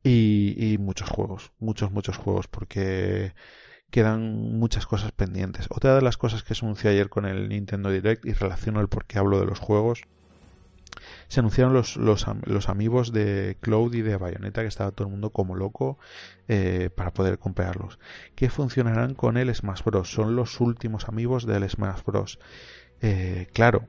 y, 0.04 0.74
y 0.74 0.78
muchos 0.78 1.10
juegos, 1.10 1.52
muchos, 1.60 1.92
muchos 1.92 2.18
juegos, 2.18 2.48
porque 2.48 3.34
quedan 3.92 4.58
muchas 4.58 4.88
cosas 4.88 5.12
pendientes. 5.12 5.68
Otra 5.70 5.96
de 5.96 6.02
las 6.02 6.18
cosas 6.18 6.44
que 6.44 6.56
se 6.56 6.66
anunció 6.66 6.90
ayer 6.90 7.10
con 7.10 7.26
el 7.26 7.50
Nintendo 7.50 7.92
Direct 7.92 8.26
y 8.26 8.34
relaciono 8.34 8.80
el 8.80 8.88
por 8.88 9.06
qué 9.06 9.20
hablo 9.20 9.40
de 9.40 9.46
los 9.46 9.60
juegos, 9.60 10.04
se 11.32 11.40
anunciaron 11.40 11.72
los, 11.72 11.96
los, 11.96 12.26
los 12.44 12.68
amigos 12.68 13.14
de 13.14 13.56
Cloud 13.62 13.94
y 13.94 14.02
de 14.02 14.18
Bayonetta 14.18 14.64
que 14.64 14.68
estaba 14.68 14.92
todo 14.92 15.08
el 15.08 15.12
mundo 15.12 15.30
como 15.30 15.56
loco 15.56 15.98
eh, 16.50 16.90
para 16.94 17.14
poder 17.14 17.40
comprarlos. 17.40 18.00
Que 18.36 18.50
funcionarán 18.50 19.16
con 19.16 19.38
el 19.38 19.56
Smash 19.56 19.82
Bros. 19.82 20.12
Son 20.12 20.36
los 20.36 20.60
últimos 20.60 21.08
amigos 21.08 21.46
del 21.46 21.70
Smash 21.70 22.04
Bros. 22.06 22.38
Eh, 23.00 23.48
claro, 23.54 23.88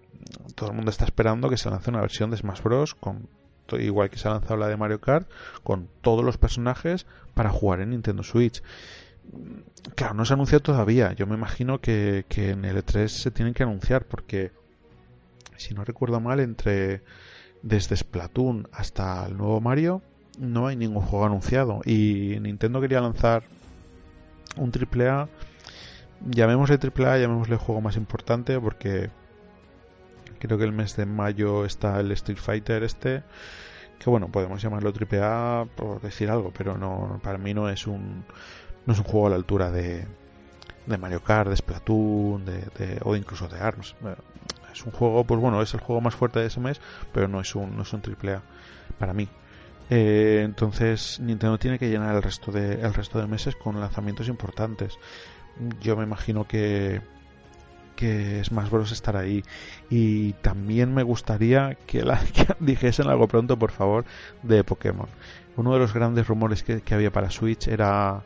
todo 0.54 0.70
el 0.70 0.76
mundo 0.76 0.92
está 0.92 1.04
esperando 1.04 1.50
que 1.50 1.56
se 1.56 1.68
lance 1.68 1.90
una 1.90 2.00
versión 2.00 2.30
de 2.30 2.36
Smash 2.36 2.62
Bros. 2.62 2.94
con 2.94 3.28
igual 3.72 4.08
que 4.08 4.18
se 4.18 4.28
ha 4.28 4.30
lanzado 4.30 4.58
la 4.58 4.68
de 4.68 4.76
Mario 4.76 5.00
Kart, 5.00 5.28
con 5.64 5.88
todos 6.00 6.24
los 6.24 6.38
personajes 6.38 7.06
para 7.34 7.50
jugar 7.50 7.80
en 7.80 7.90
Nintendo 7.90 8.22
Switch. 8.22 8.62
Claro, 9.96 10.14
no 10.14 10.24
se 10.24 10.32
ha 10.32 10.34
anunciado 10.34 10.62
todavía. 10.62 11.12
Yo 11.14 11.26
me 11.26 11.34
imagino 11.34 11.80
que, 11.80 12.24
en 12.36 12.64
el 12.64 12.76
E3 12.76 13.08
se 13.08 13.32
tienen 13.32 13.52
que 13.52 13.64
anunciar 13.64 14.04
porque, 14.04 14.52
si 15.56 15.74
no 15.74 15.84
recuerdo 15.84 16.20
mal, 16.20 16.38
entre 16.38 17.02
desde 17.62 17.96
Splatoon 17.96 18.68
hasta 18.72 19.24
el 19.26 19.36
nuevo 19.36 19.60
Mario 19.60 20.02
no 20.38 20.66
hay 20.66 20.76
ningún 20.76 21.02
juego 21.02 21.26
anunciado. 21.26 21.80
Y 21.84 22.38
Nintendo 22.40 22.80
quería 22.80 23.00
lanzar 23.00 23.44
un 24.56 24.72
AAA, 24.72 25.28
llamémosle 26.30 26.78
AAA, 26.78 27.18
llamémosle 27.18 27.56
juego 27.56 27.80
más 27.80 27.96
importante 27.96 28.58
porque 28.60 29.10
creo 30.38 30.58
que 30.58 30.64
el 30.64 30.72
mes 30.72 30.96
de 30.96 31.06
mayo 31.06 31.64
está 31.64 32.00
el 32.00 32.10
Street 32.12 32.38
Fighter 32.38 32.82
este 32.82 33.22
que 33.98 34.10
bueno 34.10 34.26
podemos 34.26 34.60
llamarlo 34.60 34.92
AAA 34.92 35.66
por 35.76 36.00
decir 36.00 36.28
algo 36.28 36.52
pero 36.56 36.76
no 36.76 37.20
para 37.22 37.38
mí 37.38 37.54
no 37.54 37.68
es 37.68 37.86
un 37.86 38.24
no 38.86 38.92
es 38.92 38.98
un 38.98 39.04
juego 39.04 39.28
a 39.28 39.30
la 39.30 39.36
altura 39.36 39.70
de, 39.70 40.04
de 40.86 40.98
Mario 40.98 41.22
Kart, 41.22 41.48
de 41.48 41.56
Splatoon, 41.56 42.44
de, 42.44 42.98
o 43.04 43.16
incluso 43.16 43.48
de 43.48 43.60
ARMS. 43.60 43.94
Es 44.72 44.84
un 44.84 44.92
juego, 44.92 45.24
pues 45.24 45.40
bueno, 45.40 45.60
es 45.62 45.74
el 45.74 45.80
juego 45.80 46.00
más 46.00 46.14
fuerte 46.14 46.40
de 46.40 46.46
ese 46.46 46.60
mes, 46.60 46.80
pero 47.12 47.28
no 47.28 47.40
es 47.40 47.54
un, 47.54 47.76
no 47.76 47.82
es 47.82 47.92
un 47.92 48.02
AAA 48.02 48.42
para 48.98 49.12
mí. 49.12 49.28
Eh, 49.90 50.42
entonces 50.44 51.20
Nintendo 51.20 51.58
tiene 51.58 51.78
que 51.78 51.90
llenar 51.90 52.14
el 52.14 52.22
resto 52.22 52.50
de 52.52 52.80
el 52.80 52.94
resto 52.94 53.18
de 53.18 53.26
meses 53.26 53.56
con 53.56 53.78
lanzamientos 53.80 54.28
importantes. 54.28 54.98
Yo 55.80 55.96
me 55.96 56.04
imagino 56.04 56.46
que 56.46 57.02
que 57.96 58.42
Smash 58.42 58.70
Bros 58.70 58.90
estará 58.90 59.20
ahí 59.20 59.44
y 59.90 60.32
también 60.34 60.94
me 60.94 61.02
gustaría 61.02 61.76
que, 61.86 62.02
que 62.34 62.46
dijesen 62.58 63.08
algo 63.08 63.28
pronto 63.28 63.58
por 63.58 63.70
favor 63.70 64.04
de 64.42 64.64
Pokémon 64.64 65.08
uno 65.56 65.74
de 65.74 65.78
los 65.78 65.92
grandes 65.92 66.26
rumores 66.26 66.62
que, 66.62 66.80
que 66.80 66.94
había 66.94 67.12
para 67.12 67.30
Switch 67.30 67.68
era 67.68 68.22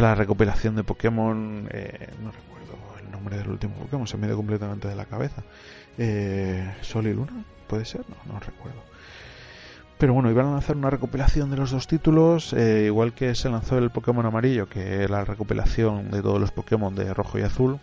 la 0.00 0.14
recopilación 0.14 0.76
de 0.76 0.84
Pokémon, 0.84 1.68
eh, 1.70 2.10
no 2.22 2.30
recuerdo 2.30 2.76
el 3.02 3.10
nombre 3.10 3.38
del 3.38 3.48
último 3.48 3.74
Pokémon, 3.76 4.06
se 4.06 4.16
me 4.16 4.26
dio 4.26 4.36
completamente 4.36 4.88
de 4.88 4.96
la 4.96 5.06
cabeza. 5.06 5.42
Eh, 5.98 6.74
Sol 6.82 7.06
y 7.06 7.14
Luna, 7.14 7.44
puede 7.66 7.84
ser, 7.84 8.02
no, 8.08 8.32
no 8.32 8.40
recuerdo. 8.40 8.82
Pero 9.98 10.12
bueno, 10.12 10.30
iban 10.30 10.46
a 10.46 10.52
lanzar 10.52 10.76
una 10.76 10.90
recopilación 10.90 11.50
de 11.50 11.56
los 11.56 11.70
dos 11.70 11.86
títulos, 11.86 12.52
eh, 12.52 12.84
igual 12.86 13.14
que 13.14 13.34
se 13.34 13.48
lanzó 13.48 13.78
el 13.78 13.90
Pokémon 13.90 14.26
amarillo, 14.26 14.68
que 14.68 15.02
era 15.02 15.08
la 15.08 15.24
recopilación 15.24 16.10
de 16.10 16.20
todos 16.20 16.38
los 16.38 16.50
Pokémon 16.50 16.94
de 16.94 17.14
rojo 17.14 17.38
y 17.38 17.42
azul. 17.42 17.78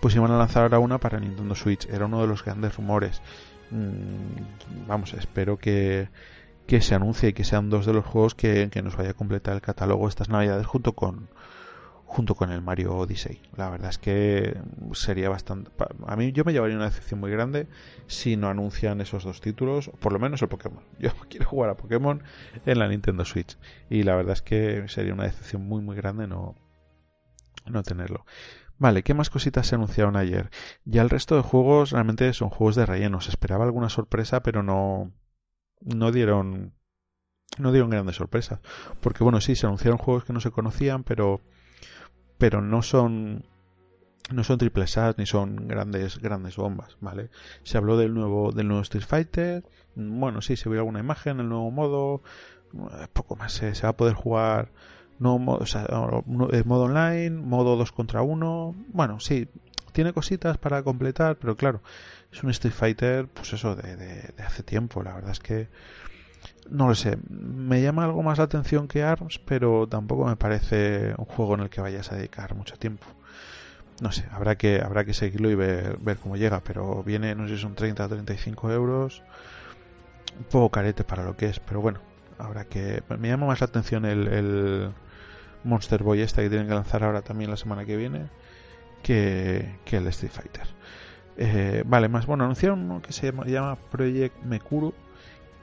Pues 0.00 0.16
iban 0.16 0.32
a 0.32 0.38
lanzar 0.38 0.64
ahora 0.64 0.80
una 0.80 0.98
para 0.98 1.20
Nintendo 1.20 1.54
Switch. 1.54 1.86
Era 1.88 2.06
uno 2.06 2.20
de 2.20 2.26
los 2.26 2.44
grandes 2.44 2.76
rumores. 2.76 3.22
Mm, 3.70 4.86
vamos, 4.88 5.14
espero 5.14 5.56
que, 5.56 6.08
que 6.66 6.80
se 6.80 6.94
anuncie 6.94 7.30
y 7.30 7.32
que 7.32 7.44
sean 7.44 7.70
dos 7.70 7.86
de 7.86 7.92
los 7.92 8.04
juegos 8.04 8.34
que, 8.34 8.70
nos 8.82 8.96
vaya 8.96 9.10
a 9.10 9.14
completar 9.14 9.54
el 9.54 9.60
catálogo 9.60 10.08
estas 10.08 10.28
navidades 10.28 10.66
junto 10.66 10.92
con 10.92 11.28
junto 12.04 12.36
con 12.36 12.52
el 12.52 12.62
Mario 12.62 12.96
Odyssey. 12.96 13.42
La 13.56 13.68
verdad 13.68 13.90
es 13.90 13.98
que 13.98 14.56
sería 14.92 15.28
bastante... 15.28 15.72
A 16.06 16.14
mí 16.14 16.30
yo 16.30 16.44
me 16.44 16.52
llevaría 16.52 16.76
una 16.76 16.84
decepción 16.84 17.18
muy 17.18 17.32
grande 17.32 17.66
si 18.06 18.36
no 18.36 18.48
anuncian 18.48 19.00
esos 19.00 19.24
dos 19.24 19.40
títulos, 19.40 19.90
por 19.98 20.12
lo 20.12 20.20
menos 20.20 20.40
el 20.40 20.48
Pokémon. 20.48 20.84
Yo 21.00 21.10
quiero 21.28 21.46
jugar 21.46 21.70
a 21.70 21.76
Pokémon 21.76 22.22
en 22.64 22.78
la 22.78 22.86
Nintendo 22.86 23.24
Switch 23.24 23.58
y 23.90 24.04
la 24.04 24.14
verdad 24.14 24.34
es 24.34 24.42
que 24.42 24.84
sería 24.86 25.14
una 25.14 25.24
decepción 25.24 25.66
muy 25.66 25.82
muy 25.82 25.96
grande 25.96 26.28
no, 26.28 26.54
no 27.66 27.82
tenerlo. 27.82 28.24
Vale, 28.78 29.02
¿qué 29.02 29.12
más 29.12 29.30
cositas 29.30 29.66
se 29.66 29.74
anunciaron 29.74 30.16
ayer? 30.16 30.50
Ya 30.84 31.02
el 31.02 31.10
resto 31.10 31.34
de 31.34 31.42
juegos 31.42 31.90
realmente 31.90 32.32
son 32.34 32.50
juegos 32.50 32.76
de 32.76 32.86
relleno. 32.86 33.20
Se 33.20 33.30
esperaba 33.30 33.64
alguna 33.64 33.88
sorpresa, 33.88 34.42
pero 34.42 34.62
no, 34.62 35.12
no 35.86 36.12
dieron 36.12 36.74
no 37.58 37.72
dieron 37.72 37.90
grandes 37.90 38.16
sorpresas. 38.16 38.60
Porque 39.00 39.24
bueno 39.24 39.40
sí 39.40 39.54
se 39.54 39.66
anunciaron 39.66 39.98
juegos 39.98 40.24
que 40.24 40.32
no 40.32 40.40
se 40.40 40.50
conocían 40.50 41.04
pero 41.04 41.40
pero 42.38 42.60
no 42.60 42.82
son 42.82 43.46
no 44.30 44.44
son 44.44 44.58
triple 44.58 44.86
ni 45.16 45.26
son 45.26 45.68
grandes 45.68 46.18
grandes 46.18 46.56
bombas 46.56 46.96
vale 47.00 47.30
se 47.62 47.78
habló 47.78 47.96
del 47.96 48.12
nuevo 48.12 48.50
del 48.52 48.68
nuevo 48.68 48.82
Street 48.82 49.06
Fighter. 49.06 49.64
Bueno 49.94 50.42
sí 50.42 50.56
se 50.56 50.68
vio 50.68 50.80
alguna 50.80 51.00
imagen 51.00 51.40
el 51.40 51.48
nuevo 51.48 51.70
modo. 51.70 52.22
Eh, 52.74 53.06
poco 53.12 53.36
más 53.36 53.52
se 53.52 53.72
va 53.82 53.90
a 53.90 53.96
poder 53.96 54.14
jugar 54.14 54.70
no 55.18 55.38
modo 55.38 56.82
online 56.82 57.30
modo 57.30 57.76
2 57.76 57.92
contra 57.92 58.20
1 58.20 58.74
bueno 58.88 59.18
sí 59.18 59.48
tiene 59.96 60.12
cositas 60.12 60.58
para 60.58 60.82
completar 60.82 61.36
pero 61.36 61.56
claro 61.56 61.80
es 62.36 62.42
un 62.42 62.50
Street 62.50 62.74
Fighter, 62.74 63.26
pues 63.28 63.52
eso, 63.52 63.74
de, 63.74 63.96
de, 63.96 64.42
hace 64.42 64.62
tiempo. 64.62 65.02
La 65.02 65.14
verdad 65.14 65.30
es 65.30 65.40
que 65.40 65.68
no 66.68 66.88
lo 66.88 66.94
sé. 66.94 67.18
Me 67.28 67.82
llama 67.82 68.04
algo 68.04 68.22
más 68.22 68.38
la 68.38 68.44
atención 68.44 68.88
que 68.88 69.02
ARMS, 69.02 69.38
pero 69.38 69.86
tampoco 69.88 70.26
me 70.26 70.36
parece 70.36 71.14
un 71.16 71.24
juego 71.24 71.54
en 71.54 71.60
el 71.60 71.70
que 71.70 71.80
vayas 71.80 72.12
a 72.12 72.16
dedicar 72.16 72.54
mucho 72.54 72.76
tiempo. 72.76 73.06
No 74.02 74.12
sé, 74.12 74.26
habrá 74.30 74.56
que, 74.56 74.82
habrá 74.82 75.04
que 75.04 75.14
seguirlo 75.14 75.50
y 75.50 75.54
ver, 75.54 75.96
ver 75.98 76.18
cómo 76.18 76.36
llega, 76.36 76.60
pero 76.60 77.02
viene, 77.02 77.34
no 77.34 77.48
sé 77.48 77.56
si 77.56 77.62
son 77.62 77.74
30 77.74 78.04
o 78.04 78.08
35 78.08 78.70
euros. 78.72 79.22
Un 80.38 80.44
poco 80.44 80.70
carete 80.70 81.02
para 81.02 81.24
lo 81.24 81.36
que 81.36 81.46
es, 81.46 81.60
pero 81.60 81.80
bueno, 81.80 82.00
habrá 82.38 82.66
que... 82.66 83.02
Me 83.18 83.28
llama 83.28 83.46
más 83.46 83.60
la 83.60 83.66
atención 83.66 84.04
el, 84.04 84.28
el 84.28 84.90
Monster 85.64 86.02
Boy 86.02 86.20
este 86.20 86.42
que 86.42 86.50
tienen 86.50 86.68
que 86.68 86.74
lanzar 86.74 87.04
ahora 87.04 87.22
también 87.22 87.50
la 87.50 87.56
semana 87.56 87.86
que 87.86 87.96
viene 87.96 88.28
que, 89.02 89.76
que 89.84 89.96
el 89.98 90.06
Street 90.08 90.32
Fighter. 90.32 90.66
Eh, 91.38 91.82
vale, 91.86 92.08
más 92.08 92.26
bueno, 92.26 92.44
anunciaron 92.44 92.90
uno 92.90 93.02
que 93.02 93.12
se 93.12 93.32
llama, 93.32 93.76
Project 93.90 94.42
Mekuru, 94.42 94.94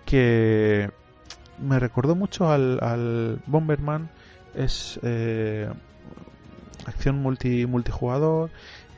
que 0.06 0.92
me 1.60 1.80
recordó 1.80 2.16
mucho 2.16 2.52
al, 2.52 2.80
al 2.82 3.42
Bomberman. 3.48 4.10
Es 4.56 5.00
eh, 5.04 5.68
acción 6.86 7.18
multi, 7.18 7.66
multijugador. 7.66 8.52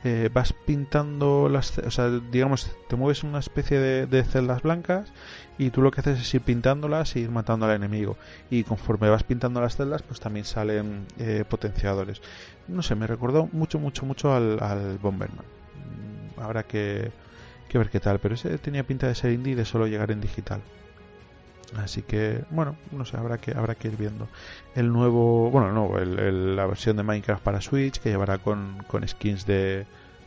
Eh, 0.08 0.30
vas 0.32 0.52
pintando 0.52 1.48
las, 1.48 1.78
o 1.78 1.90
sea, 1.90 2.08
digamos, 2.10 2.70
te 2.88 2.94
mueves 2.94 3.24
una 3.24 3.40
especie 3.40 3.80
de, 3.80 4.24
celdas 4.24 4.62
blancas 4.62 5.12
y 5.58 5.70
tú 5.70 5.82
lo 5.82 5.90
que 5.90 6.00
haces 6.00 6.20
es 6.20 6.34
ir 6.34 6.42
pintándolas 6.42 7.16
e 7.16 7.20
ir 7.20 7.30
matando 7.30 7.66
al 7.66 7.74
enemigo. 7.74 8.16
Y 8.48 8.62
conforme 8.62 9.10
vas 9.10 9.24
pintando 9.24 9.60
las 9.60 9.76
celdas, 9.76 10.02
pues 10.02 10.20
también 10.20 10.44
salen 10.44 11.06
potenciadores. 11.48 12.20
No 12.68 12.82
sé, 12.82 12.94
me 12.94 13.06
recordó 13.06 13.48
mucho, 13.52 13.80
mucho, 13.80 14.06
mucho 14.06 14.32
al, 14.32 14.62
al 14.62 14.98
Bomberman 14.98 15.44
habrá 16.36 16.62
que, 16.64 17.12
ver 17.72 17.90
qué 17.90 18.00
tal. 18.00 18.18
Pero 18.18 18.34
ese 18.34 18.58
tenía 18.58 18.84
pinta 18.84 19.06
de 19.06 19.14
ser 19.14 19.32
indie 19.32 19.52
y 19.52 19.56
de 19.56 19.64
solo 19.64 19.86
llegar 19.86 20.10
en 20.10 20.20
digital. 20.20 20.60
Así 21.78 22.02
que, 22.02 22.44
bueno, 22.50 22.76
no 22.92 23.04
sé, 23.04 23.16
habrá 23.16 23.38
que, 23.38 23.52
habrá 23.52 23.74
que 23.74 23.88
ir 23.88 23.96
viendo. 23.96 24.28
El 24.74 24.92
nuevo, 24.92 25.50
bueno, 25.50 25.72
no, 25.72 25.98
la 25.98 26.66
versión 26.66 26.96
de 26.96 27.02
Minecraft 27.02 27.42
para 27.42 27.60
Switch 27.60 27.98
que 28.00 28.10
llevará 28.10 28.38
con, 28.38 28.82
con 28.86 29.06
skins 29.06 29.46
de, 29.46 29.86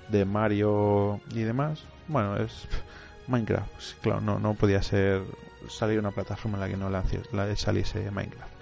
de 0.10 0.25
Mario 0.25 1.22
y 1.34 1.41
demás. 1.41 1.84
Bueno, 2.08 2.38
es 2.38 2.68
Minecraft, 3.27 3.72
claro, 4.01 4.22
no, 4.22 4.39
no 4.39 4.53
podía 4.53 4.82
ser 4.82 5.24
salir 5.68 6.00
una 6.00 6.12
plataforma 6.12 6.58
en 6.58 6.62
la 6.62 6.70
que 6.70 6.77
no 6.77 7.56
saliese 7.56 8.12
Minecraft. 8.12 8.53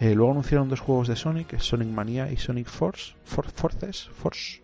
Eh, 0.00 0.14
luego 0.14 0.32
anunciaron 0.32 0.68
dos 0.68 0.80
juegos 0.80 1.08
de 1.08 1.16
Sonic, 1.16 1.58
Sonic 1.58 1.88
Mania 1.88 2.30
y 2.30 2.36
Sonic 2.36 2.68
Force, 2.68 3.14
For, 3.24 3.50
Forces, 3.50 4.08
Force. 4.14 4.60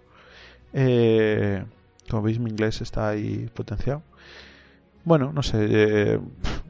Eh, 0.73 1.65
como 2.09 2.23
veis, 2.23 2.39
mi 2.39 2.51
inglés 2.51 2.81
está 2.81 3.09
ahí 3.09 3.49
potenciado. 3.55 4.03
Bueno, 5.05 5.33
no 5.33 5.43
sé. 5.43 5.67
Eh, 5.71 6.21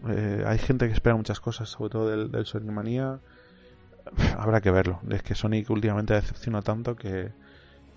eh, 0.09 0.45
hay 0.47 0.59
gente 0.59 0.87
que 0.87 0.92
espera 0.92 1.16
muchas 1.16 1.40
cosas, 1.40 1.69
sobre 1.69 1.90
todo 1.90 2.28
del, 2.28 2.47
Sonic 2.47 2.71
Manía. 2.71 3.21
Habrá 4.38 4.61
que 4.61 4.71
verlo. 4.71 5.00
Es 5.11 5.23
que 5.23 5.35
Sonic 5.35 5.69
últimamente 5.71 6.14
decepciona 6.14 6.62
tanto 6.62 6.97
que, 6.97 7.33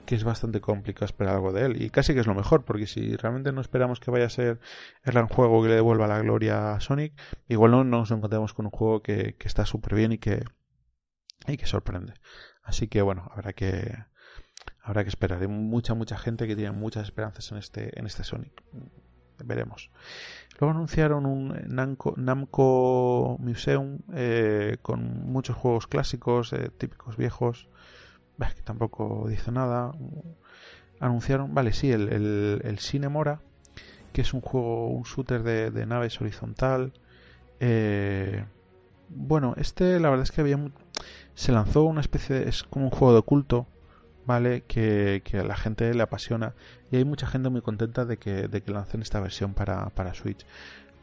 es 0.08 0.24
bastante 0.24 0.62
complicado 0.62 1.06
esperar 1.06 1.36
algo 1.36 1.52
de 1.54 1.66
él. 1.66 1.82
Y 1.82 1.90
casi 1.90 2.14
que 2.14 2.20
es 2.20 2.28
lo 2.28 2.36
mejor, 2.36 2.66
porque 2.66 2.86
si 2.86 3.16
realmente 3.16 3.52
no 3.52 3.62
esperamos 3.62 4.00
que 4.00 4.12
vaya 4.12 4.26
a 4.26 4.30
ser 4.30 4.60
el 5.04 5.14
gran 5.14 5.28
juego 5.28 5.64
que 5.64 5.70
le 5.70 5.76
devuelva 5.76 6.08
la 6.08 6.20
gloria 6.20 6.76
a 6.76 6.80
Sonic, 6.80 7.14
igual 7.48 7.72
no 7.72 7.84
nos 7.84 8.12
encontramos 8.12 8.54
con 8.54 8.66
un 8.66 8.72
juego 8.72 9.02
que, 9.02 9.36
está 9.40 9.66
súper 9.66 9.96
bien 9.96 10.12
y 10.12 10.20
que, 10.20 10.44
y 11.48 11.58
que 11.58 11.66
sorprende. 11.66 12.14
Así 12.62 12.88
que 12.88 13.02
bueno, 13.02 13.32
habrá 13.34 13.54
que, 13.54 13.98
habrá 14.84 15.04
que 15.04 15.10
esperar. 15.10 15.42
Hay 15.42 15.48
mucha, 15.48 15.96
mucha 15.96 16.18
gente 16.18 16.48
que 16.48 16.56
tiene 16.56 16.72
muchas 16.72 17.06
esperanzas 17.06 17.52
en 17.52 17.58
este, 17.58 17.98
en 17.98 18.06
este 18.06 18.24
Sonic. 18.24 18.62
Veremos. 19.44 19.90
Luego 20.60 20.76
anunciaron 20.76 21.26
un 21.26 21.54
Namco, 21.68 23.38
Museum 23.40 24.00
eh, 24.14 24.78
con 24.82 25.26
muchos 25.32 25.56
juegos 25.56 25.88
clásicos, 25.88 26.54
eh, 26.54 26.70
típicos 26.78 27.18
viejos, 27.18 27.68
que 28.38 28.62
tampoco 28.62 29.26
dice 29.28 29.52
nada. 29.52 29.92
Anunciaron, 31.00 31.54
vale, 31.54 31.74
sí, 31.74 31.92
el, 31.92 32.10
el, 32.10 32.62
el 32.64 32.80
Cinemora, 32.80 33.42
que 34.12 34.22
es 34.22 34.34
un 34.34 34.42
juego, 34.42 34.88
un 34.88 35.04
shooter 35.04 35.44
de, 35.44 35.86
naves 35.86 36.22
horizontal. 36.22 36.94
Eh, 37.60 38.46
bueno, 39.10 39.54
este 39.58 40.00
la 40.00 40.10
verdad 40.10 40.24
es 40.24 40.32
que 40.32 40.42
había 40.42 40.60
se 41.36 41.52
lanzó 41.52 41.84
una 41.84 42.02
especie 42.02 42.36
de, 42.36 42.50
es 42.50 42.64
como 42.64 42.86
un 42.86 42.92
juego 42.92 43.16
de 43.16 43.22
culto 43.22 43.68
¿vale? 44.26 44.64
Que, 44.68 45.22
a 45.34 45.44
la 45.44 45.56
gente 45.56 45.94
le 45.94 46.04
apasiona 46.04 46.54
y 46.92 46.98
hay 46.98 47.06
mucha 47.06 47.28
gente 47.28 47.50
muy 47.50 47.62
contenta 47.62 48.06
de 48.06 48.18
que, 48.18 48.48
de 48.48 48.62
que 48.62 48.72
lancen 48.72 49.02
esta 49.02 49.20
versión 49.20 49.54
para, 49.54 49.90
para 49.90 50.14
Switch. 50.14 50.46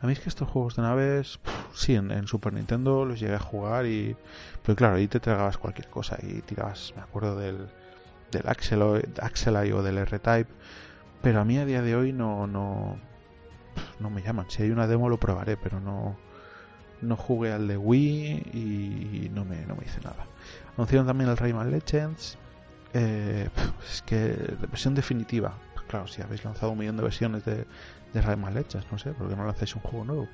A 0.01 0.07
mí 0.07 0.15
es 0.15 0.21
que 0.21 0.31
estos 0.31 0.49
juegos 0.49 0.77
de 0.77 0.83
naves, 0.83 1.41
sí, 1.75 1.95
en, 1.95 2.27
Super 2.27 2.55
Nintendo 2.55 3.05
los 3.05 3.21
llegué 3.21 3.35
a 3.35 3.41
jugar 3.41 3.87
y... 3.87 4.17
Pero 4.65 4.77
claro, 4.77 4.97
ahí 4.97 5.09
te 5.09 5.21
tragabas 5.21 5.59
cualquier 5.59 5.89
cosa 5.89 6.17
y 6.23 6.41
tirabas, 6.41 6.95
me 6.97 7.03
acuerdo 7.03 7.37
del, 7.37 7.69
del 8.31 8.49
Axel, 8.49 8.83
Axelite 9.21 9.75
o 9.75 9.83
del 9.83 9.99
R-Type, 9.99 10.51
pero 11.23 11.41
a 11.41 11.45
mí 11.45 11.59
a 11.59 11.67
día 11.67 11.83
de 11.83 11.97
hoy 11.97 12.13
no, 12.15 12.47
no, 12.47 12.99
no 13.99 14.11
me 14.11 14.23
llaman. 14.23 14.47
Si 14.49 14.63
hay 14.63 14.71
una 14.71 14.87
demo 14.87 15.11
lo 15.11 15.21
probaré, 15.21 15.59
pero 15.59 15.81
no, 15.81 16.17
no 17.03 17.17
jugué 17.17 17.53
al 17.53 17.69
de 17.69 17.77
Wii 17.77 18.51
y 18.55 19.31
no 19.35 19.45
me, 19.45 19.67
no 19.67 19.77
me 19.77 19.85
hice 19.85 20.01
nada. 20.01 20.27
Anunciaron 20.77 21.07
también 21.07 21.29
el 21.29 21.37
Rayman 21.37 21.71
Legends, 21.71 22.39
eh, 22.95 23.49
es 23.93 24.03
que 24.03 24.57
versión 24.71 24.95
definitiva. 24.95 25.55
Pues 25.75 25.87
claro, 25.87 26.07
si 26.07 26.23
habéis 26.23 26.45
lanzado 26.45 26.73
un 26.73 26.79
millón 26.79 26.97
de 26.97 27.03
versiones 27.03 27.45
de, 27.45 27.67
de 28.13 28.37
mal 28.37 28.57
hechas, 28.57 28.85
no 28.91 28.99
sé, 28.99 29.13
porque 29.13 29.37
no 29.37 29.45
lanzáis 29.45 29.75
un 29.75 29.83
juego 29.83 30.05
nuevo. 30.05 30.29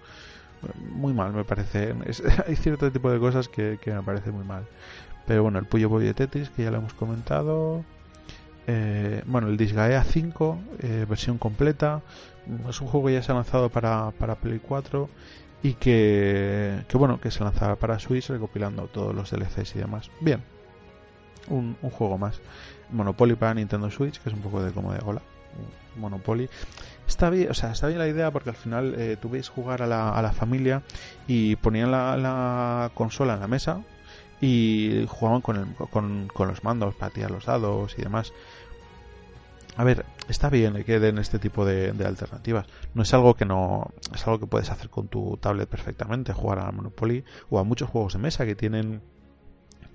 Muy 0.91 1.13
mal, 1.13 1.33
me 1.33 1.45
parece. 1.45 1.95
hay 2.47 2.57
cierto 2.57 2.91
tipo 2.91 3.11
de 3.11 3.19
cosas 3.19 3.49
que, 3.49 3.79
me 3.87 4.03
parece 4.03 4.31
muy 4.31 4.45
mal. 4.45 4.67
Pero 5.27 5.43
bueno, 5.43 5.59
el 5.59 5.67
Puyo 5.67 5.89
Boy 5.89 6.05
de 6.05 6.15
Tetris, 6.15 6.51
que 6.51 6.65
ya 6.65 6.71
lo 6.71 6.79
hemos 6.79 6.95
comentado. 6.95 7.85
Eh, 8.69 9.23
bueno, 9.27 9.49
el 9.49 9.57
Disgaea 9.57 10.03
5, 10.03 10.59
eh, 10.81 11.07
versión 11.09 11.39
completa. 11.39 12.03
Es 12.69 12.81
un 12.81 12.89
juego 12.89 13.09
que 13.09 13.15
ya 13.15 13.23
se 13.23 13.33
ha 13.33 13.35
lanzado 13.35 13.71
para, 13.71 14.13
para 14.13 14.37
Play 14.37 14.61
4 14.61 15.09
y 15.63 15.75
que, 15.75 16.85
que 16.89 16.97
bueno, 16.97 17.21
que 17.21 17.31
se 17.31 17.43
lanzará 17.43 17.77
para 17.77 17.99
Switch 17.99 18.29
recopilando 18.29 18.87
todos 18.87 19.15
los 19.15 19.31
DLCs 19.31 19.75
y 19.75 19.79
demás. 19.81 20.11
Bien, 20.21 20.43
un, 21.49 21.77
juego 21.81 22.19
más. 22.19 22.41
Monopoly 22.91 23.35
para 23.35 23.55
Nintendo 23.55 23.91
Switch, 23.91 24.21
que 24.21 24.29
es 24.29 24.35
un 24.35 24.43
poco 24.43 24.63
de 24.63 24.73
como 24.73 24.93
de 24.93 25.01
hola. 25.05 25.23
Monopoly. 25.97 26.49
Está 27.07 27.31
bien, 27.31 27.51
o 27.51 27.55
sea, 27.55 27.73
está 27.73 27.87
bien 27.87 27.99
la 27.99 28.09
idea 28.09 28.31
porque 28.31 28.51
al 28.51 28.57
final 28.57 28.95
eh, 28.99 29.17
jugar 29.55 29.83
a 29.83 29.87
la, 29.87 30.11
a 30.11 30.23
la 30.23 30.33
familia 30.33 30.83
y 31.27 31.57
ponían 31.57 31.91
la, 31.91 32.17
la, 32.17 32.91
consola 32.95 33.35
en 33.35 33.41
la 33.41 33.49
mesa 33.49 33.83
y 34.41 35.07
jugaban 35.09 35.41
con, 35.41 35.57
el, 35.57 35.75
con, 35.91 36.29
con, 36.29 36.49
los 36.49 36.63
mandos 36.65 36.95
para 36.95 37.13
tirar 37.13 37.31
los 37.31 37.47
dados 37.47 37.95
y 37.97 38.03
demás. 38.03 38.33
A 39.77 39.85
ver, 39.85 40.05
está 40.29 40.49
bien 40.49 40.83
que 40.85 40.99
den 40.99 41.19
este 41.19 41.39
tipo 41.39 41.65
de, 41.65 41.93
de, 41.93 42.07
alternativas. 42.07 42.67
No 42.95 43.03
es 43.03 43.13
algo 43.15 43.35
que 43.35 43.45
no 43.45 43.91
es 44.15 44.27
algo 44.27 44.41
que 44.41 44.47
puedes 44.47 44.71
hacer 44.71 44.89
con 44.89 45.09
tu 45.09 45.37
tablet 45.37 45.69
perfectamente, 45.69 46.33
jugar 46.33 46.61
a 46.61 46.73
Monopoly 46.73 47.25
o 47.51 47.59
a 47.59 47.65
muchos 47.65 47.89
juegos 47.91 48.15
de 48.15 48.19
mesa 48.19 48.47
que 48.47 48.55
tienen 48.55 49.03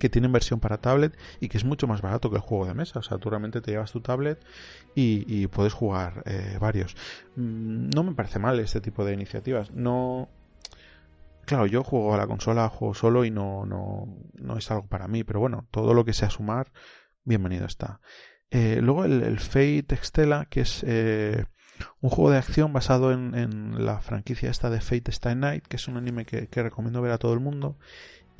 que 0.02 0.10
tienen 0.10 0.32
versión 0.32 0.58
para 0.58 0.78
tablet 0.78 1.16
y 1.38 1.48
que 1.48 1.56
es 1.58 1.64
mucho 1.64 1.86
más 1.86 2.02
barato 2.02 2.28
que 2.28 2.34
el 2.34 2.42
juego 2.42 2.66
de 2.66 2.74
mesa. 2.74 2.98
O 2.98 3.02
sea, 3.02 3.18
tú 3.18 3.30
realmente 3.30 3.60
te 3.60 3.70
llevas 3.70 3.92
tu 3.92 4.00
tablet 4.00 4.44
y, 4.96 5.46
puedes 5.46 5.72
jugar 5.72 6.24
eh, 6.26 6.58
varios. 6.60 6.96
Mm, 7.36 7.90
no 7.94 8.02
me 8.02 8.12
parece 8.12 8.40
mal 8.40 8.58
este 8.58 8.80
tipo 8.80 9.04
de 9.04 9.14
iniciativas. 9.14 9.70
No. 9.70 10.28
Claro, 11.44 11.66
yo 11.66 11.84
juego 11.84 12.14
a 12.14 12.16
la 12.16 12.26
consola, 12.26 12.68
juego 12.68 12.94
solo 12.94 13.24
y 13.24 13.30
no, 13.30 13.64
no, 13.64 14.08
no 14.34 14.58
es 14.58 14.68
algo 14.72 14.88
para 14.88 15.06
mí, 15.06 15.22
pero 15.22 15.38
bueno, 15.38 15.68
todo 15.70 15.94
lo 15.94 16.04
que 16.04 16.14
sea 16.14 16.30
sumar, 16.30 16.72
bienvenido 17.22 17.66
está. 17.66 18.00
Eh, 18.50 18.80
luego 18.82 19.04
el, 19.04 19.38
Fate 19.38 19.94
Extella, 19.94 20.46
que 20.46 20.62
es 20.62 20.84
eh, 20.84 21.44
un 22.00 22.10
juego 22.10 22.32
de 22.32 22.38
acción 22.38 22.72
basado 22.72 23.12
en, 23.12 23.86
la 23.86 24.00
franquicia 24.00 24.50
esta 24.50 24.68
de 24.68 24.80
Fate 24.80 25.12
Stay 25.12 25.36
Night, 25.36 25.64
que 25.68 25.76
es 25.76 25.86
un 25.86 25.96
anime 25.96 26.26
que 26.26 26.62
recomiendo 26.62 27.00
ver 27.02 27.12
a 27.12 27.18
todo 27.18 27.34
el 27.34 27.40
mundo 27.40 27.76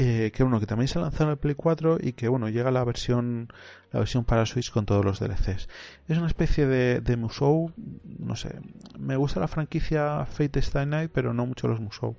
eh, 0.04 0.32
que 0.32 0.42
uno 0.42 0.58
que 0.58 0.66
también 0.66 0.88
se 0.88 0.98
lanzado 0.98 1.26
en 1.26 1.30
el 1.30 1.36
Play 1.36 1.54
4 1.54 1.98
y 2.00 2.12
que 2.12 2.26
bueno 2.26 2.48
llega 2.48 2.72
la 2.72 2.82
versión 2.82 3.48
la 3.92 4.00
versión 4.00 4.24
para 4.24 4.46
Switch 4.46 4.72
con 4.72 4.84
todos 4.84 5.04
los 5.04 5.20
DLCs 5.20 5.68
es 6.08 6.18
una 6.18 6.26
especie 6.26 6.66
de, 6.66 7.00
de 7.00 7.16
Musou 7.16 7.72
no 8.18 8.34
sé 8.34 8.60
me 8.98 9.14
gusta 9.14 9.38
la 9.38 9.46
franquicia 9.46 10.26
Fate 10.26 10.58
Stay 10.58 10.86
Night 10.86 11.12
pero 11.14 11.32
no 11.34 11.46
mucho 11.46 11.68
los 11.68 11.78
Musou 11.78 12.16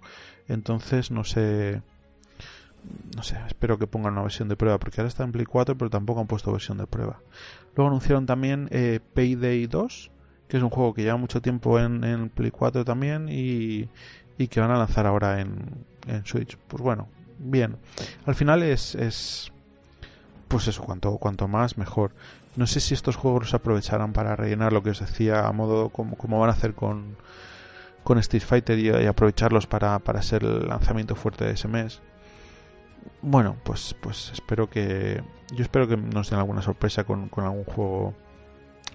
entonces 0.48 1.12
no 1.12 1.26
sé 1.26 1.82
no 3.16 3.24
sé, 3.24 3.38
espero 3.48 3.78
que 3.78 3.88
pongan 3.88 4.14
una 4.14 4.24
versión 4.24 4.50
de 4.50 4.56
prueba, 4.56 4.78
porque 4.78 5.00
ahora 5.00 5.08
está 5.08 5.24
en 5.24 5.32
Play 5.32 5.46
4, 5.46 5.78
pero 5.78 5.90
tampoco 5.90 6.20
han 6.20 6.28
puesto 6.28 6.52
versión 6.52 6.78
de 6.78 6.88
prueba. 6.88 7.22
Luego 7.76 7.90
anunciaron 7.90 8.26
también 8.26 8.68
eh, 8.72 9.00
Payday 9.14 9.68
2, 9.68 10.12
que 10.50 10.58
es 10.58 10.64
un 10.64 10.70
juego 10.70 10.94
que 10.94 11.04
lleva 11.04 11.16
mucho 11.16 11.42
tiempo 11.42 11.80
en, 11.80 12.04
en 12.04 12.30
Play 12.30 12.52
4 12.52 12.84
también 12.84 13.30
y, 13.30 13.88
y, 14.38 14.48
que 14.48 14.60
van 14.60 14.72
a 14.72 14.78
lanzar 14.78 15.08
ahora 15.08 15.40
en, 15.40 15.86
en 16.08 16.26
Switch. 16.26 16.58
Pues 16.68 16.84
bueno, 16.84 17.08
bien. 17.44 17.78
Al 18.26 18.36
final 18.36 18.64
es, 18.64 18.96
es 18.96 19.52
pues 20.48 20.68
eso, 20.68 20.84
cuanto, 20.84 21.18
cuanto 21.18 21.48
más 21.48 21.78
mejor. 21.78 22.12
No 22.56 22.68
sé 22.68 22.80
si 22.80 22.94
estos 22.94 23.16
juegos 23.16 23.44
los 23.44 23.54
aprovecharán 23.54 24.14
para 24.14 24.36
rellenar 24.36 24.72
lo 24.72 24.84
que 24.84 24.92
os 24.92 25.00
decía 25.00 25.48
a 25.48 25.52
modo 25.52 25.90
como, 25.90 26.16
como 26.16 26.40
van 26.40 26.50
a 26.50 26.54
hacer 26.54 26.74
con, 26.76 27.18
con 28.04 28.20
Street 28.20 28.44
Fighter 28.44 28.78
y, 28.78 29.08
aprovecharlos 29.08 29.66
para, 29.66 29.98
para 30.00 30.22
ser 30.22 30.44
el 30.44 30.68
lanzamiento 30.68 31.16
fuerte 31.16 31.46
de 31.46 31.54
ese 31.54 31.68
mes. 31.68 32.02
Bueno, 33.22 33.58
pues, 33.64 33.96
pues 34.02 34.32
espero 34.32 34.70
que. 34.70 35.24
Yo 35.54 35.64
espero 35.64 35.88
que 35.88 35.98
nos 35.98 36.30
den 36.30 36.40
alguna 36.40 36.62
sorpresa 36.62 37.04
con, 37.04 37.30
con 37.30 37.44
algún 37.44 37.64
juego 37.66 38.14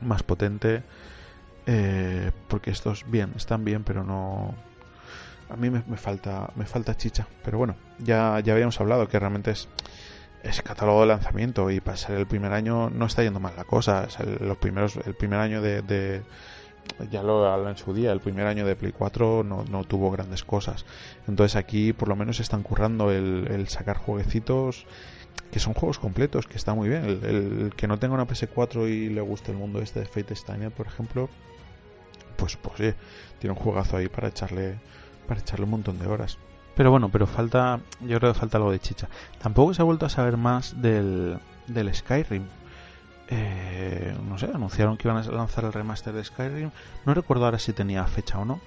más 0.01 0.23
potente. 0.23 0.83
Eh, 1.67 2.31
porque 2.49 2.71
estos 2.71 3.05
bien, 3.11 3.33
están 3.37 3.65
bien, 3.65 3.85
pero 3.85 4.03
no 4.03 4.55
a 5.49 5.57
mí 5.57 5.71
me, 5.71 5.81
falta 5.97 6.51
me 6.57 6.67
falta 6.67 6.97
chicha. 6.97 7.27
Pero 7.45 7.59
bueno, 7.59 7.77
ya, 7.99 8.41
ya 8.41 8.53
habíamos 8.53 8.81
hablado 8.81 9.09
que 9.09 9.19
realmente 9.19 9.53
es, 9.53 9.69
es 10.43 10.63
catálogo 10.63 11.01
de 11.03 11.07
lanzamiento 11.09 11.71
y 11.71 11.81
para 11.81 11.97
ser 11.97 12.19
el 12.19 12.27
primer 12.27 12.53
año 12.53 12.91
no 12.91 13.07
está 13.07 13.23
yendo 13.23 13.41
mal 13.41 13.55
la 13.57 13.65
cosa. 13.65 14.09
el, 14.21 14.47
los 14.47 14.59
primeros, 14.59 14.97
el 14.97 15.15
primer 15.15 15.39
año 15.41 15.63
de, 15.63 16.23
ya 17.11 17.23
lo 17.23 17.47
hablan 17.47 17.73
en 17.73 17.79
su 17.79 17.95
día, 17.95 18.13
el 18.13 18.21
primer 18.21 18.47
año 18.47 18.67
de 18.67 18.77
Play 18.77 18.93
4 18.93 19.45
no, 19.45 19.65
no, 19.65 19.85
tuvo 19.85 20.11
grandes 20.11 20.45
cosas. 20.45 20.85
Entonces 21.27 21.57
aquí 21.57 21.93
por 21.93 22.09
lo 22.09 22.17
menos 22.17 22.41
están 22.41 22.63
currando 22.63 23.11
el, 23.11 23.67
sacar 23.69 23.99
jueguecitos 23.99 24.87
que 25.53 25.61
son 25.61 25.73
juegos 25.73 25.99
completos, 25.99 26.47
que 26.47 26.57
está 26.57 26.75
muy 26.75 26.89
bien. 26.89 27.05
El, 27.05 27.73
que 27.77 27.87
no 27.87 27.99
tenga 27.99 28.15
una 28.15 28.27
PS4 28.27 28.89
y 28.89 29.09
le 29.09 29.21
guste 29.21 29.53
el 29.53 29.57
mundo 29.57 29.81
este 29.81 30.01
de 30.01 30.07
Fate 30.07 30.35
Steiner, 30.35 30.71
por 30.71 30.87
ejemplo, 30.87 31.31
pues, 32.37 32.57
pues 32.57 32.95
tiene 33.39 33.53
un 33.53 33.59
juegazo 33.59 33.97
ahí 33.97 34.09
para 34.09 34.29
echarle, 34.29 34.79
para 35.29 35.41
echarle 35.41 35.65
un 35.67 35.71
montón 35.71 35.99
de 36.01 36.09
horas. 36.09 36.39
Pero 36.75 36.91
bueno, 36.91 37.09
pero 37.09 37.27
falta, 37.27 37.81
yo 38.01 38.19
creo 38.19 38.33
que 38.33 38.39
falta 38.39 38.57
algo 38.57 38.71
de 38.73 38.79
chicha. 38.79 39.09
Tampoco 39.41 39.75
se 39.75 39.83
ha 39.83 39.85
vuelto 39.85 40.07
a 40.07 40.09
saber 40.09 40.37
más 40.37 40.81
del, 40.81 41.39
del 41.67 41.95
Skyrim. 41.95 42.45
Eh, 43.31 44.17
no 44.27 44.39
sé, 44.39 44.47
anunciaron 44.47 44.97
que 44.97 45.07
iban 45.07 45.23
a 45.23 45.31
lanzar 45.31 45.65
el 45.65 45.73
remaster 45.73 46.15
de 46.15 46.25
Skyrim. 46.25 46.71
No 47.05 47.15
recuerdo 47.15 47.45
ahora 47.45 47.59
si 47.59 47.73
tenía 47.73 48.05
fecha 48.07 48.39
o 48.39 48.45
no. 48.45 48.61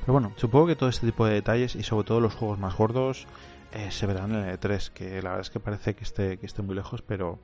Pero 0.00 0.12
bueno, 0.12 0.32
supongo 0.36 0.66
que 0.66 0.76
todo 0.76 0.90
este 0.90 1.06
tipo 1.06 1.24
de 1.26 1.32
detalles 1.32 1.74
y 1.74 1.82
sobre 1.82 2.06
todo 2.06 2.20
los 2.20 2.34
juegos 2.34 2.58
más 2.58 2.76
gordos 2.76 3.26
eh, 3.72 3.90
se 3.90 4.06
verán 4.06 4.32
en 4.34 4.44
el 4.44 4.60
E3, 4.60 4.90
que 4.90 5.22
la 5.22 5.30
verdad 5.30 5.40
es 5.40 5.50
que 5.50 5.58
parece 5.58 5.94
que 5.94 6.04
esté, 6.04 6.36
que 6.36 6.44
esté 6.44 6.60
muy 6.60 6.74
lejos, 6.74 7.00
pero, 7.00 7.38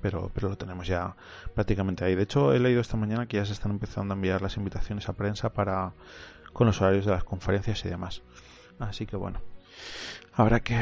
pero, 0.00 0.30
pero 0.34 0.48
lo 0.48 0.56
tenemos 0.56 0.86
ya 0.86 1.14
prácticamente 1.54 2.06
ahí. 2.06 2.14
De 2.14 2.22
hecho, 2.22 2.54
he 2.54 2.58
leído 2.58 2.80
esta 2.80 2.96
mañana 2.96 3.26
que 3.26 3.36
ya 3.36 3.44
se 3.44 3.52
están 3.52 3.70
empezando 3.70 4.14
a 4.14 4.16
enviar 4.16 4.40
las 4.40 4.56
invitaciones 4.56 5.10
a 5.10 5.12
prensa 5.12 5.50
para 5.52 5.92
con 6.52 6.66
los 6.66 6.80
horarios 6.80 7.06
de 7.06 7.12
las 7.12 7.24
conferencias 7.24 7.84
y 7.84 7.88
demás. 7.88 8.22
Así 8.78 9.06
que 9.06 9.16
bueno, 9.16 9.40
habrá 10.32 10.60
que 10.60 10.76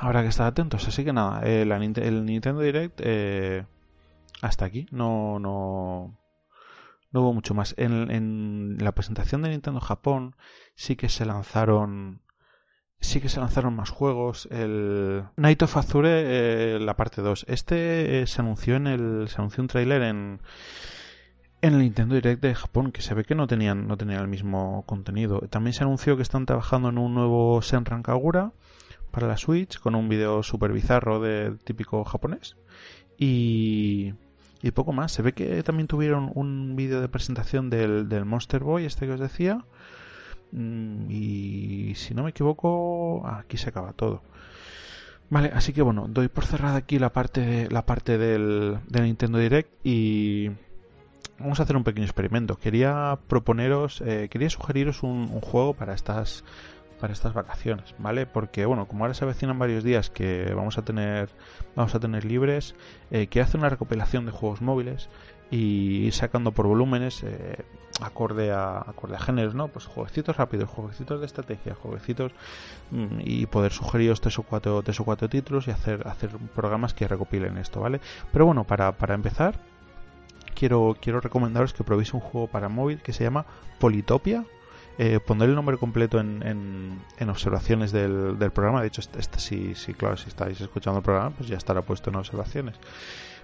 habrá 0.00 0.22
que 0.22 0.28
estar 0.28 0.46
atentos. 0.46 0.86
Así 0.88 1.04
que 1.04 1.12
nada, 1.12 1.40
eh, 1.44 1.62
el 1.62 2.24
Nintendo 2.24 2.60
Direct 2.60 3.00
eh, 3.02 3.66
hasta 4.42 4.64
aquí. 4.64 4.86
No, 4.90 5.38
no, 5.38 6.18
no 7.10 7.20
hubo 7.20 7.32
mucho 7.32 7.54
más. 7.54 7.74
En, 7.78 8.10
en 8.10 8.78
la 8.80 8.92
presentación 8.92 9.42
de 9.42 9.50
Nintendo 9.50 9.80
Japón 9.80 10.36
sí 10.74 10.96
que 10.96 11.08
se 11.08 11.24
lanzaron 11.24 12.20
sí 13.00 13.20
que 13.20 13.28
se 13.28 13.40
lanzaron 13.40 13.74
más 13.74 13.90
juegos. 13.90 14.48
El 14.50 15.24
Night 15.36 15.62
of 15.62 15.76
Azure, 15.76 16.10
eh, 16.10 16.78
la 16.80 16.96
parte 16.96 17.22
2. 17.22 17.46
Este 17.48 18.22
eh, 18.22 18.26
se 18.26 18.40
anunció 18.40 18.76
en 18.76 18.86
el. 18.86 19.28
Se 19.28 19.36
anunció 19.36 19.62
un 19.62 19.68
tráiler 19.68 20.02
en. 20.02 20.40
En 21.62 21.74
el 21.74 21.80
Nintendo 21.80 22.14
Direct 22.14 22.42
de 22.42 22.54
Japón, 22.54 22.92
que 22.92 23.02
se 23.02 23.14
ve 23.14 23.24
que 23.24 23.34
no 23.34 23.46
tenían, 23.46 23.88
no 23.88 23.96
tenían 23.96 24.20
el 24.20 24.28
mismo 24.28 24.84
contenido. 24.86 25.40
También 25.50 25.72
se 25.72 25.84
anunció 25.84 26.16
que 26.16 26.22
están 26.22 26.46
trabajando 26.46 26.90
en 26.90 26.98
un 26.98 27.14
nuevo 27.14 27.60
Senran 27.62 28.02
Kagura 28.02 28.52
para 29.10 29.26
la 29.26 29.36
Switch, 29.36 29.78
con 29.78 29.94
un 29.94 30.08
vídeo 30.08 30.42
super 30.42 30.72
bizarro 30.72 31.20
de 31.20 31.56
típico 31.64 32.04
japonés. 32.04 32.56
Y, 33.18 34.14
y 34.62 34.70
poco 34.72 34.92
más. 34.92 35.12
Se 35.12 35.22
ve 35.22 35.32
que 35.32 35.62
también 35.62 35.88
tuvieron 35.88 36.30
un 36.34 36.76
vídeo 36.76 37.00
de 37.00 37.08
presentación 37.08 37.70
del, 37.70 38.08
del 38.08 38.24
Monster 38.24 38.62
Boy, 38.62 38.84
este 38.84 39.06
que 39.06 39.12
os 39.12 39.20
decía 39.20 39.64
Mm, 40.52 41.10
y 41.10 41.94
si 41.96 42.14
no 42.14 42.22
me 42.22 42.30
equivoco, 42.30 43.26
aquí 43.26 43.56
se 43.56 43.68
acaba 43.70 43.92
todo. 43.92 44.22
Vale, 45.28 45.50
así 45.54 45.72
que 45.72 45.82
bueno, 45.82 46.06
doy 46.08 46.28
por 46.28 46.46
cerrada 46.46 46.76
aquí 46.76 46.98
la 46.98 47.12
parte, 47.12 47.40
de, 47.40 47.70
la 47.70 47.84
parte 47.84 48.16
del, 48.16 48.78
Nintendo 48.90 49.38
Direct 49.38 49.70
y 49.84 50.50
vamos 51.38 51.60
a 51.60 51.64
hacer 51.64 51.76
un 51.76 51.84
pequeño 51.84 52.04
experimento. 52.04 52.56
Quería 52.56 53.18
proponeros, 53.28 54.00
eh, 54.00 54.28
quería 54.30 54.50
sugeriros 54.50 55.02
un, 55.02 55.28
juego 55.40 55.74
para 55.74 55.94
estas 55.94 56.44
para 57.00 57.12
estas 57.12 57.34
vacaciones, 57.34 57.94
¿vale? 57.98 58.24
Porque 58.24 58.64
bueno, 58.64 58.88
como 58.88 59.04
ahora 59.04 59.12
se 59.12 59.22
avecinan 59.22 59.58
varios 59.58 59.84
días 59.84 60.08
que 60.08 60.54
vamos 60.54 60.78
a 60.78 60.82
tener 60.82 61.28
vamos 61.74 61.94
a 61.94 62.00
tener 62.00 62.24
libres, 62.24 62.74
eh, 63.10 63.26
quiero 63.26 63.44
hacer 63.44 63.60
una 63.60 63.68
recopilación 63.68 64.24
de 64.24 64.32
juegos 64.32 64.62
móviles 64.62 65.10
y 65.50 66.06
ir 66.06 66.12
sacando 66.14 66.52
por 66.52 66.66
volúmenes 66.66 67.22
eh, 67.22 67.64
acorde 68.00 68.50
a 68.50 68.78
acorde 68.78 69.16
a 69.16 69.20
géneros 69.20 69.54
no 69.54 69.68
pues 69.68 69.86
jueguecitos 69.86 70.36
rápidos 70.36 70.68
jueguecitos 70.68 71.20
de 71.20 71.26
estrategia 71.26 71.74
jueguecitos 71.74 72.32
mm, 72.90 73.20
y 73.20 73.46
poder 73.46 73.72
sugeriros 73.72 74.20
tres 74.20 74.38
o 74.40 74.42
cuatro 74.42 74.82
tres 74.82 74.98
o 74.98 75.04
cuatro 75.04 75.28
títulos 75.28 75.68
y 75.68 75.70
hacer 75.70 76.06
hacer 76.08 76.30
programas 76.54 76.94
que 76.94 77.06
recopilen 77.06 77.58
esto 77.58 77.80
vale 77.80 78.00
pero 78.32 78.46
bueno 78.46 78.64
para, 78.64 78.92
para 78.92 79.14
empezar 79.14 79.60
quiero 80.56 80.96
quiero 81.00 81.20
recomendaros 81.20 81.72
que 81.72 81.84
probéis 81.84 82.12
un 82.14 82.20
juego 82.20 82.48
para 82.48 82.68
móvil 82.68 82.98
que 83.02 83.12
se 83.12 83.22
llama 83.22 83.46
Politopia 83.78 84.44
eh, 84.98 85.20
pondré 85.20 85.48
el 85.48 85.54
nombre 85.54 85.76
completo 85.76 86.18
en, 86.18 86.98
en, 87.18 87.28
observaciones 87.28 87.92
del, 87.92 88.38
del, 88.38 88.50
programa. 88.50 88.80
De 88.80 88.86
hecho, 88.88 89.02
este, 89.02 89.20
este, 89.20 89.40
si, 89.40 89.74
si, 89.74 89.92
claro, 89.92 90.16
si 90.16 90.28
estáis 90.28 90.58
escuchando 90.58 91.00
el 91.00 91.04
programa, 91.04 91.30
pues 91.36 91.50
ya 91.50 91.58
estará 91.58 91.82
puesto 91.82 92.08
en 92.08 92.16
observaciones. 92.16 92.76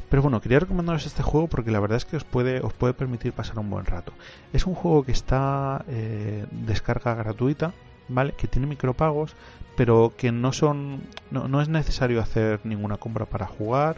Pero 0.09 0.23
bueno, 0.23 0.41
quería 0.41 0.61
recomendaros 0.61 1.07
este 1.07 1.23
juego 1.23 1.49
porque 1.49 1.71
la 1.71 1.81
verdad 1.81 1.97
es 1.97 2.05
que 2.05 2.17
os 2.17 2.25
puede, 2.25 2.61
os 2.61 2.73
puede 2.73 2.95
permitir 2.95 3.33
pasar 3.33 3.59
un 3.59 3.69
buen 3.69 3.85
rato. 3.85 4.13
Es 4.53 4.67
un 4.67 4.75
juego 4.75 5.05
que 5.05 5.13
está 5.13 5.85
eh, 5.89 6.47
descarga 6.51 7.15
gratuita, 7.15 7.73
¿vale? 8.09 8.33
Que 8.33 8.47
tiene 8.47 8.67
micropagos, 8.67 9.35
pero 9.77 10.13
que 10.17 10.33
no 10.33 10.53
son. 10.53 11.03
No, 11.31 11.61
es 11.61 11.69
necesario 11.69 12.21
hacer 12.21 12.61
ninguna 12.65 12.97
compra 12.97 13.27
para 13.27 13.47
jugar. 13.47 13.97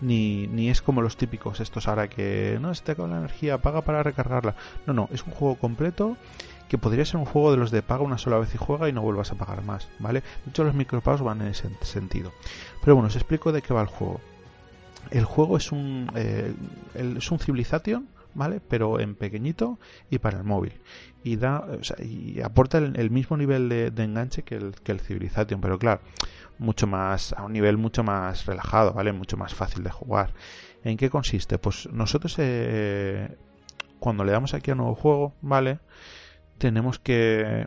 Ni, 0.00 0.46
ni 0.46 0.68
es 0.68 0.82
como 0.82 1.02
los 1.02 1.16
típicos 1.16 1.60
estos 1.60 1.88
ahora 1.88 2.08
que 2.08 2.58
no 2.60 2.74
se 2.74 2.84
te 2.84 2.92
acaba 2.92 3.08
la 3.08 3.18
energía, 3.18 3.58
paga 3.58 3.82
para 3.82 4.02
recargarla. 4.02 4.54
No, 4.86 4.92
no, 4.92 5.08
es 5.12 5.24
un 5.24 5.32
juego 5.32 5.56
completo 5.56 6.16
que 6.68 6.78
podría 6.78 7.04
ser 7.04 7.16
un 7.16 7.26
juego 7.26 7.52
de 7.52 7.56
los 7.56 7.70
de 7.70 7.82
paga 7.82 8.02
una 8.02 8.18
sola 8.18 8.38
vez 8.38 8.54
y 8.54 8.58
juega 8.58 8.88
y 8.88 8.92
no 8.92 9.02
vuelvas 9.02 9.30
a 9.30 9.36
pagar 9.36 9.62
más, 9.62 9.88
¿vale? 9.98 10.20
De 10.44 10.50
hecho, 10.50 10.64
los 10.64 10.74
micropagos 10.74 11.22
van 11.22 11.40
en 11.40 11.48
ese 11.48 11.70
sentido. 11.82 12.32
Pero 12.82 12.96
bueno, 12.96 13.08
os 13.08 13.16
explico 13.16 13.52
de 13.52 13.62
qué 13.62 13.72
va 13.72 13.82
el 13.82 13.86
juego 13.86 14.20
el 15.10 15.24
juego 15.24 15.56
es 15.56 15.72
un, 15.72 16.10
eh, 16.14 16.52
es 16.94 17.30
un 17.30 17.38
Civilization, 17.38 18.08
¿vale? 18.36 18.60
Pero 18.60 19.00
en 19.00 19.14
pequeñito 19.14 19.78
y 20.10 20.18
para 20.18 20.38
el 20.38 20.44
móvil. 20.44 20.80
Y 21.24 21.36
da, 21.36 21.60
o 21.60 21.82
sea, 21.82 21.96
y 22.04 22.40
aporta 22.40 22.78
el, 22.78 23.10
mismo 23.10 23.36
nivel 23.36 23.68
de, 23.68 23.92
enganche 23.96 24.42
que 24.42 24.56
el, 24.56 24.74
que 24.82 24.92
el 24.92 25.00
Civilization, 25.00 25.60
pero 25.60 25.78
claro, 25.78 26.00
mucho 26.58 26.86
más, 26.86 27.32
a 27.32 27.44
un 27.44 27.52
nivel 27.52 27.76
mucho 27.76 28.04
más 28.04 28.46
relajado, 28.46 28.92
¿vale? 28.92 29.12
Mucho 29.12 29.36
más 29.36 29.54
fácil 29.54 29.82
de 29.82 29.90
jugar. 29.90 30.32
¿En 30.84 30.96
qué 30.96 31.10
consiste? 31.10 31.58
Pues 31.58 31.88
nosotros, 31.92 32.36
eh, 32.38 33.36
cuando 33.98 34.24
le 34.24 34.32
damos 34.32 34.54
aquí 34.54 34.70
a 34.70 34.74
nuevo 34.74 34.94
juego, 34.94 35.34
¿vale? 35.40 35.80
Tenemos 36.58 36.98
que 36.98 37.66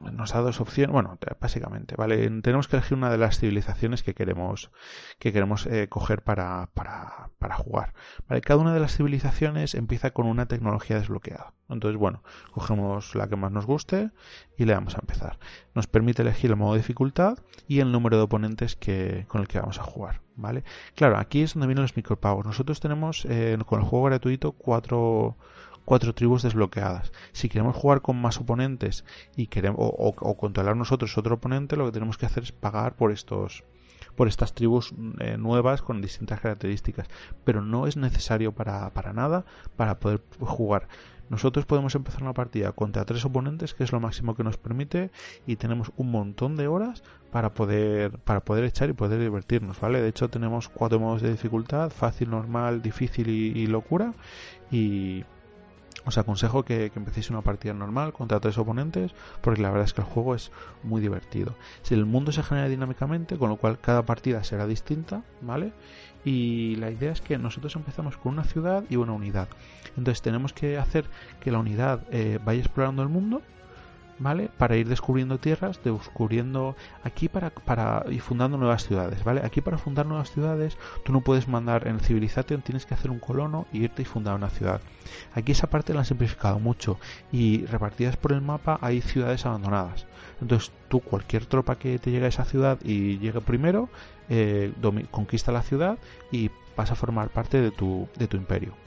nos 0.00 0.32
da 0.32 0.40
dos 0.40 0.60
opciones, 0.60 0.92
bueno, 0.92 1.18
básicamente, 1.40 1.94
¿vale? 1.96 2.28
Tenemos 2.40 2.68
que 2.68 2.76
elegir 2.76 2.96
una 2.96 3.10
de 3.10 3.18
las 3.18 3.38
civilizaciones 3.38 4.02
que 4.02 4.14
queremos, 4.14 4.70
que 5.18 5.32
queremos 5.32 5.66
eh, 5.66 5.88
coger 5.88 6.22
para, 6.22 6.70
para, 6.74 7.30
para, 7.38 7.56
jugar. 7.56 7.94
¿vale? 8.28 8.40
Cada 8.40 8.60
una 8.60 8.74
de 8.74 8.80
las 8.80 8.96
civilizaciones 8.96 9.74
empieza 9.74 10.12
con 10.12 10.26
una 10.26 10.46
tecnología 10.46 10.98
desbloqueada. 10.98 11.52
Entonces, 11.68 11.98
bueno, 11.98 12.22
cogemos 12.52 13.14
la 13.14 13.28
que 13.28 13.36
más 13.36 13.50
nos 13.52 13.66
guste 13.66 14.10
y 14.56 14.64
le 14.64 14.72
damos 14.72 14.96
a 14.96 15.00
empezar. 15.00 15.38
Nos 15.74 15.86
permite 15.86 16.22
elegir 16.22 16.50
el 16.50 16.56
modo 16.56 16.74
de 16.74 16.80
dificultad 16.80 17.38
y 17.66 17.80
el 17.80 17.92
número 17.92 18.16
de 18.16 18.22
oponentes 18.24 18.76
que, 18.76 19.24
con 19.28 19.40
el 19.40 19.48
que 19.48 19.58
vamos 19.58 19.78
a 19.78 19.82
jugar, 19.82 20.20
¿vale? 20.36 20.64
Claro, 20.94 21.18
aquí 21.18 21.42
es 21.42 21.54
donde 21.54 21.66
vienen 21.66 21.82
los 21.82 21.96
micropagos. 21.96 22.46
Nosotros 22.46 22.80
tenemos 22.80 23.26
eh, 23.28 23.58
con 23.66 23.80
el 23.80 23.86
juego 23.86 24.06
gratuito 24.06 24.52
cuatro 24.52 25.36
cuatro 25.86 26.14
tribus 26.14 26.42
desbloqueadas. 26.42 27.12
Si 27.32 27.48
queremos 27.48 27.74
jugar 27.74 28.02
con 28.02 28.20
más 28.20 28.38
oponentes 28.38 29.06
y 29.36 29.46
queremos 29.46 29.78
o, 29.80 30.36
controlar 30.36 30.76
nosotros 30.76 31.16
otro 31.16 31.36
oponente, 31.36 31.76
lo 31.76 31.86
que 31.86 31.92
tenemos 31.92 32.18
que 32.18 32.26
hacer 32.26 32.42
es 32.42 32.52
pagar 32.52 32.96
por 32.96 33.12
estos 33.12 33.64
por 34.16 34.28
estas 34.28 34.54
tribus 34.54 34.94
eh, 35.20 35.36
nuevas 35.36 35.82
con 35.82 36.00
distintas 36.00 36.40
características, 36.40 37.06
pero 37.44 37.60
no 37.60 37.86
es 37.86 37.98
necesario 37.98 38.52
para, 38.52 38.90
para 38.90 39.12
nada 39.12 39.44
para 39.76 40.00
poder 40.00 40.22
jugar. 40.40 40.88
Nosotros 41.28 41.66
podemos 41.66 41.94
empezar 41.94 42.22
una 42.22 42.32
partida 42.32 42.72
contra 42.72 43.04
tres 43.04 43.24
oponentes, 43.24 43.74
que 43.74 43.84
es 43.84 43.92
lo 43.92 44.00
máximo 44.00 44.34
que 44.34 44.44
nos 44.44 44.56
permite, 44.56 45.10
y 45.46 45.56
tenemos 45.56 45.92
un 45.96 46.10
montón 46.10 46.56
de 46.56 46.66
horas 46.66 47.02
para 47.30 47.52
poder, 47.52 48.18
para 48.20 48.40
poder 48.40 48.64
echar 48.64 48.88
y 48.88 48.94
poder 48.94 49.20
divertirnos, 49.20 49.80
¿vale? 49.80 50.00
De 50.00 50.08
hecho, 50.08 50.30
tenemos 50.30 50.68
cuatro 50.68 50.98
modos 50.98 51.20
de 51.22 51.30
dificultad, 51.30 51.90
fácil, 51.90 52.30
normal, 52.30 52.80
difícil 52.80 53.28
y 53.28 53.66
locura, 53.66 54.14
y, 54.70 55.24
os 56.06 56.18
aconsejo 56.18 56.64
que, 56.64 56.92
empecéis 56.94 57.30
una 57.30 57.42
partida 57.42 57.74
normal 57.74 58.12
contra 58.12 58.40
tres 58.40 58.56
oponentes, 58.58 59.12
porque 59.42 59.60
la 59.60 59.70
verdad 59.70 59.86
es 59.86 59.92
que 59.92 60.02
el 60.02 60.06
juego 60.06 60.34
es 60.34 60.52
muy 60.82 61.00
divertido. 61.00 61.54
Si 61.82 61.94
el 61.94 62.06
mundo 62.06 62.30
se 62.32 62.44
genera 62.44 62.68
dinámicamente, 62.68 63.36
con 63.36 63.50
lo 63.50 63.56
cual 63.56 63.78
cada 63.80 64.06
partida 64.06 64.44
será 64.44 64.66
distinta, 64.66 65.22
¿vale? 65.42 65.72
Y 66.24 66.76
la 66.76 66.90
idea 66.90 67.12
es 67.12 67.20
que 67.20 67.38
nosotros 67.38 67.74
empezamos 67.76 68.16
con 68.16 68.32
una 68.32 68.44
ciudad 68.44 68.84
y 68.88 68.96
una 68.96 69.12
unidad. 69.12 69.48
Entonces 69.96 70.22
tenemos 70.22 70.52
que 70.52 70.78
hacer 70.78 71.06
que 71.40 71.50
la 71.50 71.58
unidad 71.58 72.02
eh, 72.10 72.38
vaya 72.44 72.60
explorando 72.60 73.02
el 73.02 73.08
mundo 73.08 73.42
¿vale? 74.18 74.50
Para 74.56 74.76
ir 74.76 74.88
descubriendo 74.88 75.38
tierras, 75.38 75.80
descubriendo 75.82 76.76
aquí 77.04 77.28
para, 77.28 77.50
para 77.50 78.04
y 78.10 78.20
fundando 78.20 78.56
nuevas 78.56 78.84
ciudades, 78.84 79.24
¿vale? 79.24 79.42
Aquí 79.44 79.60
para 79.60 79.78
fundar 79.78 80.06
nuevas 80.06 80.30
ciudades, 80.30 80.76
tú 81.04 81.12
no 81.12 81.20
puedes 81.20 81.48
mandar 81.48 81.86
en 81.86 82.00
Civilization, 82.00 82.62
tienes 82.62 82.86
que 82.86 82.94
hacer 82.94 83.10
un 83.10 83.18
colono 83.18 83.66
y 83.72 83.84
irte 83.84 84.02
y 84.02 84.04
fundar 84.04 84.34
una 84.34 84.50
ciudad. 84.50 84.80
Aquí 85.34 85.52
esa 85.52 85.68
parte 85.68 85.92
la 85.92 86.00
han 86.00 86.06
simplificado 86.06 86.58
mucho 86.58 86.98
y 87.32 87.66
repartidas 87.66 88.16
por 88.16 88.32
el 88.32 88.40
mapa 88.40 88.78
hay 88.80 89.00
ciudades 89.00 89.46
abandonadas. 89.46 90.06
Entonces 90.40 90.72
tú, 90.88 91.00
cualquier 91.00 91.46
tropa 91.46 91.76
que 91.76 91.98
te 91.98 92.10
llegue 92.10 92.26
a 92.26 92.28
esa 92.28 92.44
ciudad 92.44 92.78
y 92.82 93.18
llegue 93.18 93.40
primero, 93.40 93.88
eh, 94.28 94.72
conquista 95.10 95.52
la 95.52 95.62
ciudad 95.62 95.98
y 96.30 96.50
pasa 96.74 96.92
a 96.92 96.96
formar 96.96 97.30
parte 97.30 97.60
de 97.60 97.70
tu, 97.70 98.08
de 98.16 98.28
tu 98.28 98.36
imperio. 98.36 98.85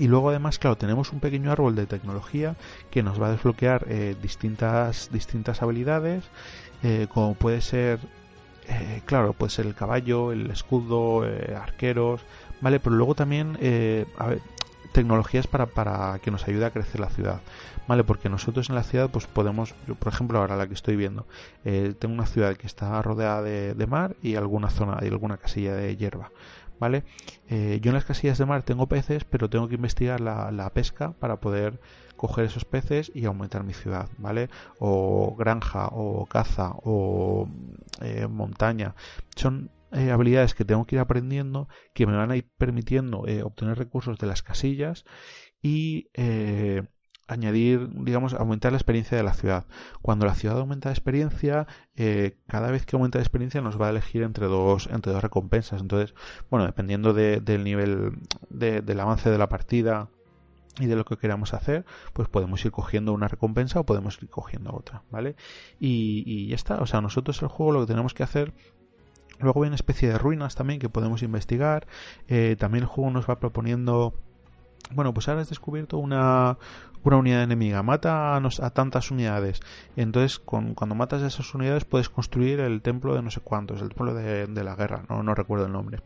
Y 0.00 0.08
luego 0.08 0.30
además, 0.30 0.58
claro, 0.58 0.78
tenemos 0.78 1.12
un 1.12 1.20
pequeño 1.20 1.52
árbol 1.52 1.76
de 1.76 1.84
tecnología 1.84 2.56
que 2.90 3.02
nos 3.02 3.20
va 3.20 3.26
a 3.26 3.32
desbloquear 3.32 3.84
eh, 3.86 4.16
distintas, 4.22 5.10
distintas 5.12 5.60
habilidades, 5.60 6.24
eh, 6.82 7.06
como 7.12 7.34
puede 7.34 7.60
ser, 7.60 8.00
eh, 8.66 9.02
claro, 9.04 9.34
pues 9.34 9.58
el 9.58 9.74
caballo, 9.74 10.32
el 10.32 10.50
escudo, 10.50 11.26
arqueros, 11.54 12.22
¿vale? 12.62 12.80
Pero 12.80 12.96
luego 12.96 13.14
también, 13.14 13.58
ver, 13.60 14.06
tecnologías 14.92 15.46
para, 15.46 15.66
para 15.66 16.18
que 16.20 16.30
nos 16.30 16.48
ayude 16.48 16.64
a 16.64 16.70
crecer 16.70 16.98
la 16.98 17.10
ciudad, 17.10 17.42
¿vale? 17.86 18.02
Porque 18.02 18.30
nosotros 18.30 18.70
en 18.70 18.76
la 18.76 18.84
ciudad, 18.84 19.10
pues 19.10 19.26
podemos, 19.26 19.74
yo, 19.86 19.96
por 19.96 20.14
ejemplo, 20.14 20.38
ahora 20.38 20.56
la 20.56 20.66
que 20.66 20.72
estoy 20.72 20.96
viendo, 20.96 21.26
tengo 21.62 22.14
una 22.14 22.24
ciudad 22.24 22.56
que 22.56 22.66
está 22.66 23.02
rodeada 23.02 23.42
de, 23.42 23.74
de 23.74 23.86
mar 23.86 24.16
y 24.22 24.36
alguna 24.36 24.70
zona, 24.70 24.96
y 25.02 25.08
alguna 25.08 25.36
casilla 25.36 25.74
de 25.74 25.94
hierba. 25.94 26.30
¿Vale? 26.80 27.04
Eh, 27.48 27.78
yo 27.82 27.90
en 27.90 27.94
las 27.94 28.04
casillas 28.04 28.38
de 28.38 28.46
mar 28.46 28.64
tengo 28.64 28.88
peces, 28.88 29.24
pero 29.24 29.48
tengo 29.48 29.68
que 29.68 29.76
investigar 29.76 30.20
la, 30.20 30.70
pesca 30.74 31.12
para 31.12 31.40
poder 31.40 31.80
coger 32.16 32.46
esos 32.46 32.64
peces 32.64 33.12
y 33.14 33.26
aumentar 33.26 33.64
mi 33.64 33.74
ciudad, 33.74 34.08
¿vale? 34.18 34.48
O 34.78 35.36
granja, 35.36 35.88
o 35.92 36.26
caza, 36.26 36.72
o 36.82 37.48
eh, 38.00 38.26
montaña. 38.26 38.94
Son 39.36 39.70
eh, 39.92 40.10
habilidades 40.10 40.54
que 40.54 40.64
tengo 40.64 40.86
que 40.86 40.96
ir 40.96 41.00
aprendiendo 41.00 41.68
que 41.94 42.06
me 42.06 42.16
van 42.16 42.30
a 42.30 42.36
ir 42.36 42.48
permitiendo 42.56 43.24
obtener 43.44 43.78
recursos 43.78 44.18
de 44.18 44.26
las 44.26 44.42
casillas 44.42 45.04
y 45.62 46.08
añadir, 47.30 47.88
digamos, 47.92 48.34
aumentar 48.34 48.72
la 48.72 48.78
experiencia 48.78 49.16
de 49.16 49.22
la 49.22 49.34
ciudad. 49.34 49.64
Cuando 50.02 50.26
la 50.26 50.34
ciudad 50.34 50.58
aumenta 50.58 50.88
la 50.88 50.94
experiencia, 50.94 51.66
eh, 51.94 52.36
cada 52.48 52.70
vez 52.70 52.84
que 52.84 52.96
aumenta 52.96 53.18
la 53.18 53.22
experiencia 53.22 53.60
nos 53.60 53.80
va 53.80 53.86
a 53.86 53.90
elegir 53.90 54.22
entre 54.22 54.46
dos, 54.46 54.88
entre 54.92 55.12
dos 55.12 55.22
recompensas. 55.22 55.80
Entonces, 55.80 56.14
bueno, 56.50 56.66
dependiendo 56.66 57.14
del 57.14 57.64
nivel 57.64 58.18
del 58.50 59.00
avance 59.00 59.30
de 59.30 59.38
la 59.38 59.48
partida 59.48 60.08
y 60.80 60.86
de 60.86 60.96
lo 60.96 61.04
que 61.04 61.16
queramos 61.16 61.54
hacer, 61.54 61.84
pues 62.12 62.28
podemos 62.28 62.64
ir 62.64 62.72
cogiendo 62.72 63.12
una 63.12 63.28
recompensa 63.28 63.80
o 63.80 63.84
podemos 63.84 64.20
ir 64.20 64.28
cogiendo 64.28 64.74
otra, 64.74 65.02
¿vale? 65.10 65.36
Y, 65.78 66.48
ya 66.48 66.56
está. 66.56 66.80
O 66.82 66.86
sea, 66.86 67.00
nosotros 67.00 67.40
el 67.42 67.48
juego 67.48 67.72
lo 67.72 67.80
que 67.80 67.86
tenemos 67.86 68.14
que 68.14 68.22
hacer 68.22 68.52
Luego 69.38 69.62
hay 69.62 69.68
una 69.68 69.76
especie 69.76 70.06
de 70.06 70.18
ruinas 70.18 70.54
también 70.54 70.80
que 70.80 70.90
podemos 70.90 71.22
investigar. 71.22 71.86
Eh, 72.28 72.56
también 72.58 72.82
el 72.84 72.88
juego 72.88 73.10
nos 73.10 73.26
va 73.26 73.40
proponiendo 73.40 74.12
bueno, 74.92 75.14
pues 75.14 75.28
ahora 75.28 75.42
has 75.42 75.48
descubierto 75.48 75.98
una, 75.98 76.58
una 77.04 77.16
unidad 77.16 77.42
enemiga, 77.42 77.82
mata 77.82 78.36
a, 78.36 78.70
tantas 78.70 79.10
unidades. 79.10 79.60
Entonces, 79.96 80.38
cuando 80.38 80.94
matas 80.94 81.22
a 81.22 81.26
esas 81.26 81.54
unidades, 81.54 81.84
puedes 81.84 82.08
construir 82.08 82.60
el 82.60 82.82
templo 82.82 83.14
de 83.14 83.22
no 83.22 83.30
sé 83.30 83.40
cuántos, 83.40 83.80
el 83.80 83.88
templo 83.88 84.14
de, 84.14 84.64
la 84.64 84.74
guerra, 84.74 85.04
no, 85.08 85.22
no 85.22 85.34
recuerdo 85.34 85.66
el 85.66 85.72
nombre. 85.72 86.00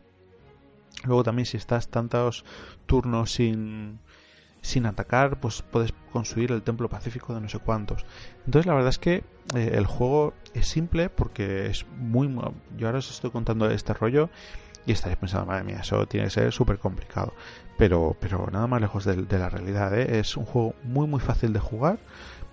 Luego 1.03 1.23
también, 1.23 1.45
si 1.45 1.57
estás 1.57 1.89
tantos 1.89 2.45
turnos 2.85 3.33
sin, 3.33 3.99
sin 4.61 4.85
atacar, 4.85 5.39
pues 5.39 5.61
puedes 5.61 5.93
construir 6.11 6.51
el 6.51 6.63
templo 6.63 6.89
pacífico 6.89 7.35
de 7.35 7.41
no 7.41 7.49
sé 7.49 7.59
cuántos. 7.59 8.05
Entonces, 8.45 8.65
la 8.65 8.73
verdad 8.73 8.89
es 8.89 8.99
que 8.99 9.23
eh, 9.53 9.71
el 9.73 9.85
juego 9.85 10.33
es 10.53 10.67
simple 10.67 11.09
porque 11.09 11.67
es 11.67 11.85
muy. 11.97 12.33
Yo 12.77 12.87
ahora 12.87 12.99
os 12.99 13.11
estoy 13.11 13.31
contando 13.31 13.69
este 13.69 13.93
rollo 13.93 14.29
y 14.85 14.91
estaréis 14.91 15.17
pensando, 15.17 15.45
madre 15.45 15.63
mía, 15.63 15.79
eso 15.81 16.05
tiene 16.07 16.27
que 16.27 16.31
ser 16.31 16.51
súper 16.51 16.79
complicado. 16.79 17.33
Pero, 17.77 18.15
pero 18.19 18.47
nada 18.51 18.67
más 18.67 18.81
lejos 18.81 19.03
de, 19.05 19.37
la 19.37 19.49
realidad, 19.49 19.97
¿eh? 19.97 20.19
es 20.19 20.37
un 20.37 20.45
juego 20.45 20.75
muy 20.83 21.07
muy 21.07 21.19
fácil 21.19 21.51
de 21.53 21.59
jugar, 21.59 21.99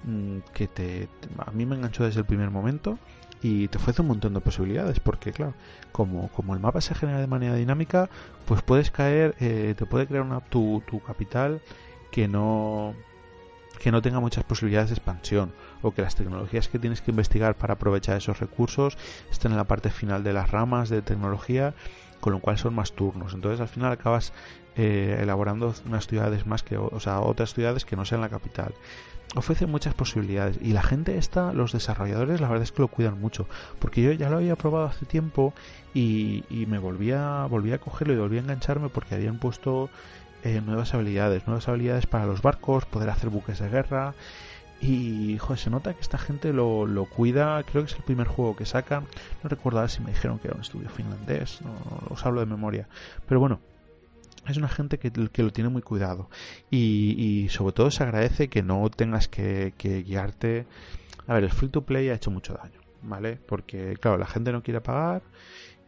mm, 0.04 0.38
que 0.52 0.66
te, 0.66 1.08
a 1.38 1.50
mí 1.52 1.66
me 1.66 1.76
enganchó 1.76 2.04
desde 2.04 2.20
el 2.20 2.26
primer 2.26 2.50
momento 2.50 2.98
y 3.42 3.68
te 3.68 3.78
ofrece 3.78 4.02
un 4.02 4.08
montón 4.08 4.34
de 4.34 4.40
posibilidades 4.40 5.00
porque 5.00 5.32
claro 5.32 5.54
como, 5.90 6.28
como 6.28 6.54
el 6.54 6.60
mapa 6.60 6.80
se 6.80 6.94
genera 6.94 7.18
de 7.18 7.26
manera 7.26 7.56
dinámica 7.56 8.08
pues 8.46 8.62
puedes 8.62 8.92
caer 8.92 9.34
eh, 9.40 9.74
te 9.76 9.84
puede 9.84 10.06
crear 10.06 10.22
una, 10.22 10.40
tu, 10.40 10.80
tu 10.86 11.00
capital 11.00 11.60
que 12.12 12.28
no 12.28 12.94
que 13.80 13.90
no 13.90 14.00
tenga 14.00 14.20
muchas 14.20 14.44
posibilidades 14.44 14.90
de 14.90 14.94
expansión 14.94 15.52
o 15.82 15.92
que 15.92 16.02
las 16.02 16.14
tecnologías 16.14 16.68
que 16.68 16.78
tienes 16.78 17.00
que 17.00 17.10
investigar 17.10 17.56
para 17.56 17.74
aprovechar 17.74 18.16
esos 18.16 18.38
recursos 18.38 18.96
estén 19.28 19.50
en 19.50 19.56
la 19.56 19.64
parte 19.64 19.90
final 19.90 20.22
de 20.22 20.32
las 20.32 20.52
ramas 20.52 20.88
de 20.88 21.02
tecnología 21.02 21.74
con 22.22 22.32
lo 22.32 22.38
cual 22.38 22.56
son 22.56 22.72
más 22.74 22.92
turnos. 22.92 23.34
Entonces 23.34 23.60
al 23.60 23.66
final 23.66 23.90
acabas 23.90 24.32
eh, 24.76 25.18
elaborando 25.20 25.74
unas 25.86 26.06
ciudades 26.06 26.46
más 26.46 26.62
que, 26.62 26.78
o 26.78 27.00
sea, 27.00 27.20
otras 27.20 27.52
ciudades 27.52 27.84
que 27.84 27.96
no 27.96 28.04
sean 28.04 28.20
la 28.20 28.28
capital. 28.28 28.72
Ofrece 29.34 29.66
muchas 29.66 29.94
posibilidades 29.94 30.56
y 30.62 30.72
la 30.72 30.82
gente 30.82 31.18
esta, 31.18 31.52
los 31.52 31.72
desarrolladores, 31.72 32.40
la 32.40 32.46
verdad 32.46 32.62
es 32.62 32.70
que 32.70 32.82
lo 32.82 32.88
cuidan 32.88 33.20
mucho, 33.20 33.48
porque 33.80 34.02
yo 34.02 34.12
ya 34.12 34.30
lo 34.30 34.36
había 34.36 34.54
probado 34.54 34.86
hace 34.86 35.04
tiempo 35.04 35.52
y, 35.94 36.44
me 36.68 36.78
volvía, 36.78 37.44
volvía 37.50 37.74
a 37.74 37.78
cogerlo 37.78 38.14
y 38.14 38.18
volvía 38.18 38.40
a 38.40 38.44
engancharme 38.44 38.88
porque 38.88 39.16
habían 39.16 39.38
puesto 39.38 39.90
eh, 40.44 40.60
nuevas 40.64 40.94
habilidades, 40.94 41.46
nuevas 41.48 41.66
habilidades 41.66 42.06
para 42.06 42.26
los 42.26 42.40
barcos, 42.40 42.84
poder 42.84 43.10
hacer 43.10 43.30
buques 43.30 43.58
de 43.58 43.68
guerra 43.68 44.14
y 44.82 45.38
joder, 45.38 45.60
se 45.60 45.70
nota 45.70 45.94
que 45.94 46.00
esta 46.00 46.18
gente 46.18 46.52
lo, 46.52 46.86
lo, 46.86 47.04
cuida. 47.04 47.62
Creo 47.62 47.84
que 47.84 47.92
es 47.92 47.96
el 47.96 48.02
primer 48.02 48.26
juego 48.26 48.56
que 48.56 48.66
saca. 48.66 49.04
No 49.42 49.48
recuerdo 49.48 49.86
si 49.86 50.02
me 50.02 50.10
dijeron 50.10 50.40
que 50.40 50.48
era 50.48 50.56
un 50.56 50.62
estudio 50.62 50.88
finlandés. 50.90 51.62
No, 51.62 51.72
os 52.10 52.26
hablo 52.26 52.40
de 52.40 52.46
memoria. 52.46 52.88
Pero 53.28 53.38
bueno, 53.38 53.60
es 54.48 54.56
una 54.56 54.68
gente 54.68 54.98
que, 54.98 55.12
que 55.12 55.42
lo 55.44 55.52
tiene 55.52 55.70
muy 55.70 55.82
cuidado. 55.82 56.28
Y, 56.68 57.14
y, 57.16 57.48
sobre 57.48 57.74
todo 57.74 57.92
se 57.92 58.02
agradece 58.02 58.48
que 58.48 58.64
no 58.64 58.90
tengas 58.90 59.28
que, 59.28 59.72
que 59.78 60.02
guiarte. 60.02 60.66
A 61.28 61.34
ver, 61.34 61.44
el 61.44 61.52
free 61.52 61.68
to 61.68 61.82
play 61.82 62.08
ha 62.08 62.14
hecho 62.14 62.32
mucho 62.32 62.54
daño. 62.54 62.80
¿Vale? 63.02 63.36
Porque, 63.36 63.96
claro, 64.00 64.18
la 64.18 64.26
gente 64.26 64.50
no 64.50 64.64
quiere 64.64 64.80
pagar 64.80 65.22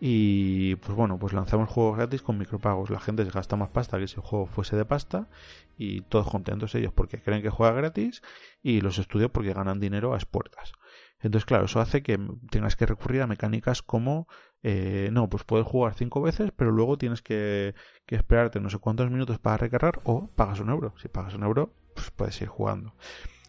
y 0.06 0.76
pues 0.76 0.94
bueno, 0.94 1.18
pues 1.18 1.32
lanzamos 1.32 1.70
juegos 1.70 1.96
gratis 1.96 2.20
con 2.20 2.36
micropagos. 2.36 2.90
La 2.90 3.00
gente 3.00 3.24
se 3.24 3.30
gasta 3.30 3.56
más 3.56 3.70
pasta 3.70 3.98
que 3.98 4.06
si 4.06 4.16
el 4.16 4.20
juego 4.20 4.44
fuese 4.44 4.76
de 4.76 4.84
pasta 4.84 5.30
y 5.78 6.02
todos 6.02 6.28
contentos 6.28 6.74
ellos 6.74 6.92
porque 6.92 7.22
creen 7.22 7.40
que 7.40 7.48
juega 7.48 7.72
gratis 7.72 8.20
y 8.62 8.82
los 8.82 8.98
estudios 8.98 9.30
porque 9.30 9.54
ganan 9.54 9.80
dinero 9.80 10.12
a 10.12 10.16
expuertas. 10.16 10.74
Entonces, 11.20 11.46
claro, 11.46 11.64
eso 11.64 11.80
hace 11.80 12.02
que 12.02 12.20
tengas 12.50 12.76
que 12.76 12.84
recurrir 12.84 13.22
a 13.22 13.26
mecánicas 13.26 13.80
como, 13.80 14.28
eh, 14.62 15.08
no, 15.10 15.30
pues 15.30 15.44
puedes 15.44 15.66
jugar 15.66 15.94
cinco 15.94 16.20
veces, 16.20 16.52
pero 16.54 16.70
luego 16.70 16.98
tienes 16.98 17.22
que, 17.22 17.74
que, 18.04 18.16
esperarte 18.16 18.60
no 18.60 18.68
sé 18.68 18.76
cuántos 18.80 19.10
minutos 19.10 19.38
para 19.38 19.56
recargar 19.56 20.02
o 20.04 20.28
pagas 20.36 20.60
un 20.60 20.68
euro. 20.68 20.92
Si 20.98 21.08
pagas 21.08 21.32
un 21.32 21.44
euro, 21.44 21.72
pues 21.94 22.10
puedes 22.10 22.38
ir 22.42 22.48
jugando. 22.48 22.92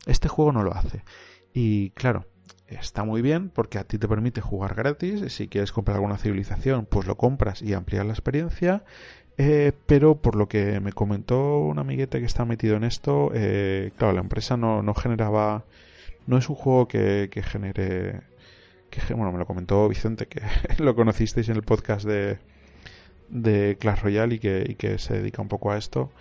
Este 0.06 0.30
juego 0.30 0.54
no 0.54 0.64
lo 0.64 0.74
hace. 0.74 1.04
Y 1.54 1.90
claro, 1.90 2.26
está 2.68 3.04
muy 3.04 3.22
bien 3.22 3.50
porque 3.50 3.78
a 3.78 3.84
ti 3.84 3.98
te 3.98 4.08
permite 4.08 4.42
jugar 4.42 4.76
gratis. 4.76 5.32
Si 5.34 5.48
quieres 5.48 5.72
comprar 5.72 5.96
alguna 5.96 6.18
civilización, 6.18 6.86
pues 6.86 7.08
lo 7.08 7.18
compras 7.18 7.62
y 7.62 7.74
ampliar 7.74 8.06
la 8.06 8.14
experiencia. 8.14 8.84
Eh, 9.38 9.74
pero 9.86 10.16
por 10.22 10.36
lo 10.36 10.48
que 10.48 10.80
me 10.80 10.94
comentó 10.94 11.60
un 11.60 11.78
amiguete 11.78 12.20
que 12.20 12.26
está 12.26 12.46
metido 12.46 12.78
en 12.78 12.86
esto, 12.86 13.32
eh, 13.34 13.92
claro, 13.98 14.14
la 14.14 14.22
empresa 14.22 14.58
no, 14.58 14.82
no, 14.82 14.94
generaba. 14.94 15.66
No 16.28 16.38
es 16.38 16.50
un 16.50 16.56
juego 16.56 16.88
que, 16.88 17.30
genere. 17.46 18.22
Bueno, 19.10 19.32
me 19.34 19.40
lo 19.40 19.46
comentó 19.46 19.90
Vicente, 19.90 20.28
que 20.28 20.42
lo 20.84 20.96
conocisteis 20.96 21.50
en 21.50 21.58
el 21.58 21.64
podcast 21.64 22.06
de, 22.06 22.40
de 23.30 23.78
Clash 23.80 24.02
Royale 24.02 24.36
y 24.36 24.40
que, 24.40 24.66
y 24.68 24.76
que 24.76 24.98
se 25.00 25.16
dedica 25.16 25.42
un 25.42 25.50
poco 25.50 25.72
a 25.72 25.78
esto. 25.78 26.12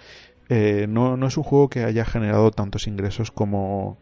Eh, 0.49 0.87
no, 0.89 1.17
no 1.17 1.27
es 1.27 1.37
un 1.37 1.45
juego 1.45 1.71
que 1.71 1.85
haya 1.85 2.05
generado 2.05 2.51
tantos 2.51 2.87
ingresos 2.87 3.31
como 3.31 3.99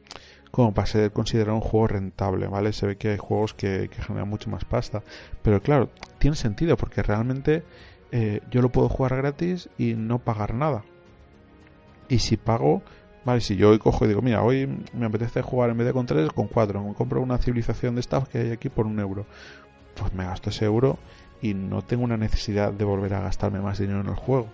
como 0.52 0.74
para 0.74 0.86
ser 0.86 1.10
considerado 1.12 1.56
un 1.56 1.62
juego 1.62 1.88
rentable, 1.88 2.46
¿vale? 2.46 2.74
Se 2.74 2.86
ve 2.86 2.96
que 2.96 3.08
hay 3.08 3.16
juegos 3.16 3.54
que, 3.54 3.88
generan 4.06 4.28
mucho 4.28 4.50
más 4.50 4.64
pasta. 4.66 5.02
Pero 5.42 5.62
claro, 5.62 5.88
tiene 6.18 6.36
sentido 6.36 6.76
porque 6.76 7.02
realmente 7.02 7.64
eh, 8.12 8.42
yo 8.50 8.60
lo 8.60 8.70
puedo 8.70 8.90
jugar 8.90 9.16
gratis 9.16 9.70
y 9.78 9.94
no 9.94 10.18
pagar 10.18 10.52
nada. 10.54 10.84
Y 12.10 12.18
si 12.18 12.36
pago, 12.36 12.82
vale, 13.24 13.40
si 13.40 13.56
yo 13.56 13.70
hoy 13.70 13.78
cojo 13.78 14.04
y 14.04 14.08
digo, 14.08 14.20
mira, 14.20 14.42
hoy 14.42 14.68
me 14.92 15.06
apetece 15.06 15.40
jugar 15.40 15.70
en 15.70 15.78
vez 15.78 15.86
de 15.86 15.94
con 15.94 16.04
3, 16.04 16.28
con 16.30 16.48
4, 16.48 16.82
me 16.84 16.94
compro 16.94 17.22
una 17.22 17.38
civilización 17.38 17.94
de 17.94 18.02
staff 18.02 18.28
que 18.28 18.38
hay 18.38 18.50
aquí 18.50 18.68
por 18.68 18.86
un 18.86 19.00
euro. 19.00 19.24
Pues 19.94 20.12
me 20.12 20.24
gasto 20.24 20.50
ese 20.50 20.66
euro 20.66 20.98
y 21.40 21.54
no 21.54 21.80
tengo 21.80 22.04
una 22.04 22.18
necesidad 22.18 22.74
de 22.74 22.84
volver 22.84 23.14
a 23.14 23.20
gastarme 23.20 23.60
más 23.60 23.78
dinero 23.78 24.02
en 24.02 24.08
el 24.08 24.16
juego. 24.16 24.48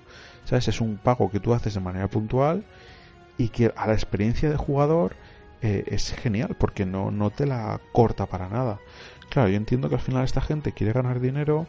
¿Sabes? 0.45 0.69
Es 0.69 0.81
un 0.81 0.97
pago 0.97 1.29
que 1.29 1.41
tú 1.41 1.55
haces 1.55 1.75
de 1.75 1.81
manera 1.81 2.07
puntual 2.07 2.65
y 3.37 3.49
que 3.49 3.73
a 3.75 3.89
la 3.89 3.95
experiencia 3.95 4.49
de 4.49 4.57
jugador 4.57 5.17
eh, 5.63 5.85
es 5.87 6.13
genial 6.13 6.57
porque 6.59 6.87
no, 6.87 7.11
no 7.11 7.31
te 7.31 7.47
la 7.47 7.81
corta 7.93 8.27
para 8.27 8.49
nada. 8.49 8.81
Claro, 9.31 9.49
yo 9.49 9.57
entiendo 9.57 9.89
que 9.89 9.97
al 9.97 10.01
final 10.01 10.25
esta 10.25 10.41
gente 10.41 10.73
quiere 10.73 10.93
ganar 10.93 11.21
dinero 11.21 11.67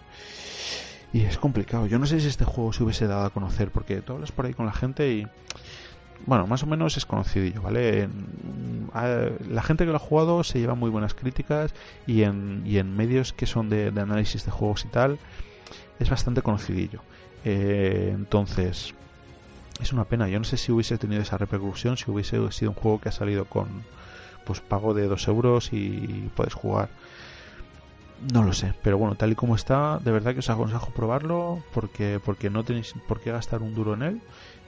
y 1.11 1.21
es 1.21 1.37
complicado. 1.37 1.87
Yo 1.87 1.99
no 1.99 2.05
sé 2.05 2.19
si 2.19 2.27
este 2.27 2.45
juego 2.45 2.71
se 2.73 2.83
hubiese 2.83 3.07
dado 3.07 3.25
a 3.25 3.29
conocer 3.31 3.71
porque 3.71 4.01
tú 4.01 4.13
hablas 4.13 4.31
por 4.31 4.45
ahí 4.45 4.53
con 4.53 4.65
la 4.65 4.73
gente 4.73 5.11
y 5.11 5.27
bueno, 6.25 6.47
más 6.47 6.63
o 6.63 6.67
menos 6.67 6.97
es 6.97 7.05
conocidillo, 7.05 7.61
¿vale? 7.61 8.09
la 8.93 9.63
gente 9.63 9.85
que 9.85 9.91
lo 9.91 9.95
ha 9.95 9.99
jugado 9.99 10.43
se 10.43 10.59
lleva 10.59 10.75
muy 10.75 10.89
buenas 10.89 11.13
críticas 11.13 11.73
y 12.05 12.23
en, 12.23 12.63
y 12.65 12.77
en 12.77 12.95
medios 12.95 13.31
que 13.31 13.45
son 13.45 13.69
de, 13.69 13.87
análisis 13.87 14.45
de 14.45 14.51
juegos 14.51 14.85
y 14.85 14.89
tal, 14.89 15.17
es 15.99 16.09
bastante 16.09 16.41
conocidillo. 16.41 17.01
Eh, 17.45 18.11
entonces, 18.13 18.93
es 19.79 19.93
una 19.93 20.05
pena. 20.05 20.27
Yo 20.27 20.39
no 20.39 20.45
sé 20.45 20.57
si 20.57 20.71
hubiese 20.71 20.97
tenido 20.97 21.21
esa 21.21 21.37
repercusión, 21.37 21.97
si 21.97 22.09
hubiese 22.11 22.51
sido 22.51 22.71
un 22.71 22.75
juego 22.75 22.99
que 22.99 23.09
ha 23.09 23.13
salido 23.13 23.45
con 23.45 23.67
pues 24.45 24.61
pago 24.61 24.93
de 24.93 25.07
2 25.07 25.27
euros 25.27 25.73
y 25.73 26.29
puedes 26.35 26.53
jugar. 26.53 26.89
No 28.33 28.43
lo 28.43 28.51
sé, 28.51 28.73
pero 28.83 28.97
bueno, 28.97 29.15
tal 29.15 29.31
y 29.31 29.35
como 29.35 29.55
está, 29.55 29.99
de 29.99 30.11
verdad 30.11 30.33
que 30.33 30.39
os 30.39 30.49
aconsejo 30.49 30.91
probarlo 30.91 31.63
porque, 31.73 32.19
porque 32.23 32.49
no 32.49 32.65
tenéis 32.65 32.93
por 33.07 33.21
qué 33.21 33.31
gastar 33.31 33.61
un 33.61 33.75
duro 33.75 33.93
en 33.93 34.01
él 34.01 34.21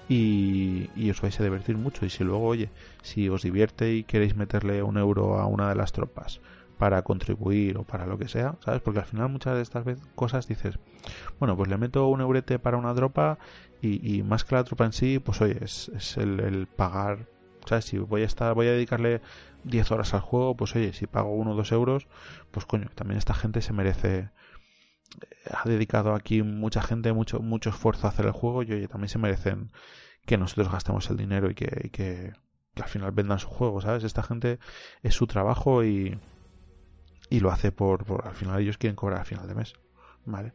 y, 0.07 1.09
os 1.09 1.21
vais 1.21 1.39
a 1.39 1.43
divertir 1.43 1.77
mucho. 1.77 2.05
Y 2.05 2.09
si 2.09 2.23
luego, 2.23 2.45
oye, 2.45 2.69
si 3.01 3.27
os 3.29 3.43
divierte 3.43 3.93
y 3.93 4.03
queréis 4.03 4.35
meterle 4.35 4.83
un 4.83 4.97
euro 4.97 5.39
a 5.39 5.47
una 5.47 5.69
de 5.69 5.75
las 5.75 5.91
tropas 5.91 6.41
para 6.77 7.01
contribuir 7.03 7.77
o 7.77 7.83
para 7.83 8.07
lo 8.07 8.17
que 8.17 8.27
sea, 8.27 8.55
¿sabes? 8.63 8.81
Porque 8.81 8.99
al 8.99 9.05
final 9.05 9.29
muchas 9.29 9.55
de 9.55 9.61
estas 9.61 9.85
cosas 10.15 10.47
dices, 10.47 10.79
bueno, 11.39 11.55
pues 11.55 11.69
le 11.69 11.77
meto 11.77 12.07
un 12.07 12.21
eurete 12.21 12.57
para 12.57 12.77
una 12.77 12.93
tropa 12.95 13.37
y, 13.81 14.23
más 14.23 14.43
que 14.43 14.55
la 14.55 14.63
tropa 14.63 14.85
en 14.85 14.93
sí, 14.93 15.19
pues 15.19 15.41
oye, 15.41 15.57
es, 15.61 15.89
el, 16.17 16.67
pagar, 16.67 17.27
¿sabes? 17.65 17.85
Si 17.85 17.97
voy 17.97 18.21
a 18.21 18.25
estar, 18.25 18.53
voy 18.53 18.67
a 18.67 18.71
dedicarle 18.71 19.21
10 19.63 19.91
horas 19.91 20.13
al 20.13 20.21
juego, 20.21 20.55
pues 20.55 20.75
oye, 20.75 20.93
si 20.93 21.07
pago 21.07 21.33
uno 21.33 21.51
o 21.51 21.55
dos 21.55 21.71
euros, 21.71 22.07
pues 22.51 22.65
coño, 22.65 22.89
también 22.95 23.17
esta 23.17 23.33
gente 23.33 23.61
se 23.61 23.73
merece 23.73 24.29
ha 25.49 25.67
dedicado 25.67 26.13
aquí 26.13 26.41
mucha 26.41 26.81
gente 26.81 27.11
mucho 27.11 27.41
mucho 27.41 27.69
esfuerzo 27.69 28.07
a 28.07 28.11
hacer 28.11 28.25
el 28.25 28.31
juego 28.31 28.63
y 28.63 28.71
oye, 28.71 28.87
también 28.87 29.09
se 29.09 29.17
merecen 29.17 29.71
que 30.25 30.37
nosotros 30.37 30.71
gastemos 30.71 31.09
el 31.09 31.17
dinero 31.17 31.49
y 31.49 31.55
que, 31.55 31.89
que, 31.91 32.33
al 32.75 32.87
final 32.87 33.11
vendan 33.11 33.39
su 33.39 33.47
juego, 33.47 33.81
¿sabes? 33.81 34.03
Esta 34.03 34.23
gente 34.23 34.59
es 35.03 35.13
su 35.13 35.27
trabajo 35.27 35.83
y, 35.83 36.19
y 37.29 37.39
lo 37.39 37.51
hace 37.51 37.71
por, 37.71 38.05
por, 38.05 38.27
al 38.27 38.35
final 38.35 38.61
ellos 38.61 38.77
quieren 38.77 38.95
cobrar 38.95 39.19
al 39.19 39.25
final 39.25 39.47
de 39.47 39.55
mes, 39.55 39.73
¿vale? 40.25 40.53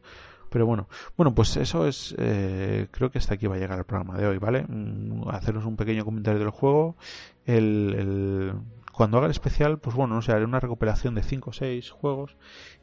Pero 0.57 0.65
bueno, 0.65 0.89
bueno, 1.15 1.35
pues 1.35 1.55
eso 1.55 1.87
es, 1.87 2.15
eh, 2.17 2.87
creo 2.89 3.11
que 3.11 3.19
hasta 3.19 3.35
aquí 3.35 3.45
va 3.45 3.57
a 3.57 3.59
llegar 3.59 3.77
el 3.77 3.85
programa 3.85 4.17
de 4.17 4.25
hoy, 4.25 4.39
¿vale? 4.39 4.65
Mm, 4.67 5.29
haceros 5.29 5.65
un 5.65 5.75
pequeño 5.75 6.03
comentario 6.03 6.39
del 6.39 6.49
juego, 6.49 6.95
el, 7.45 7.93
el 7.95 8.53
cuando 8.91 9.17
haga 9.17 9.27
el 9.27 9.31
especial, 9.33 9.77
pues 9.77 9.95
bueno, 9.95 10.15
no 10.15 10.23
sé, 10.23 10.31
haré 10.31 10.45
una 10.45 10.59
recuperación 10.59 11.13
de 11.13 11.21
5 11.21 11.51
o 11.51 11.53
6 11.53 11.91
juegos 11.91 12.37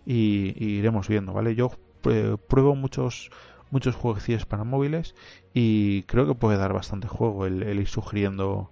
y, 0.06 0.54
iremos 0.64 1.08
viendo, 1.08 1.32
¿vale? 1.32 1.56
Yo 1.56 1.72
eh, 2.04 2.36
pruebo 2.48 2.76
muchos 2.76 3.32
muchos 3.72 3.96
jueguecillos 3.96 4.46
para 4.46 4.62
móviles 4.62 5.16
y 5.52 6.04
creo 6.04 6.28
que 6.28 6.36
puede 6.36 6.56
dar 6.58 6.72
bastante 6.72 7.08
juego 7.08 7.44
el, 7.44 7.64
ir 7.76 7.88
sugiriendo 7.88 8.70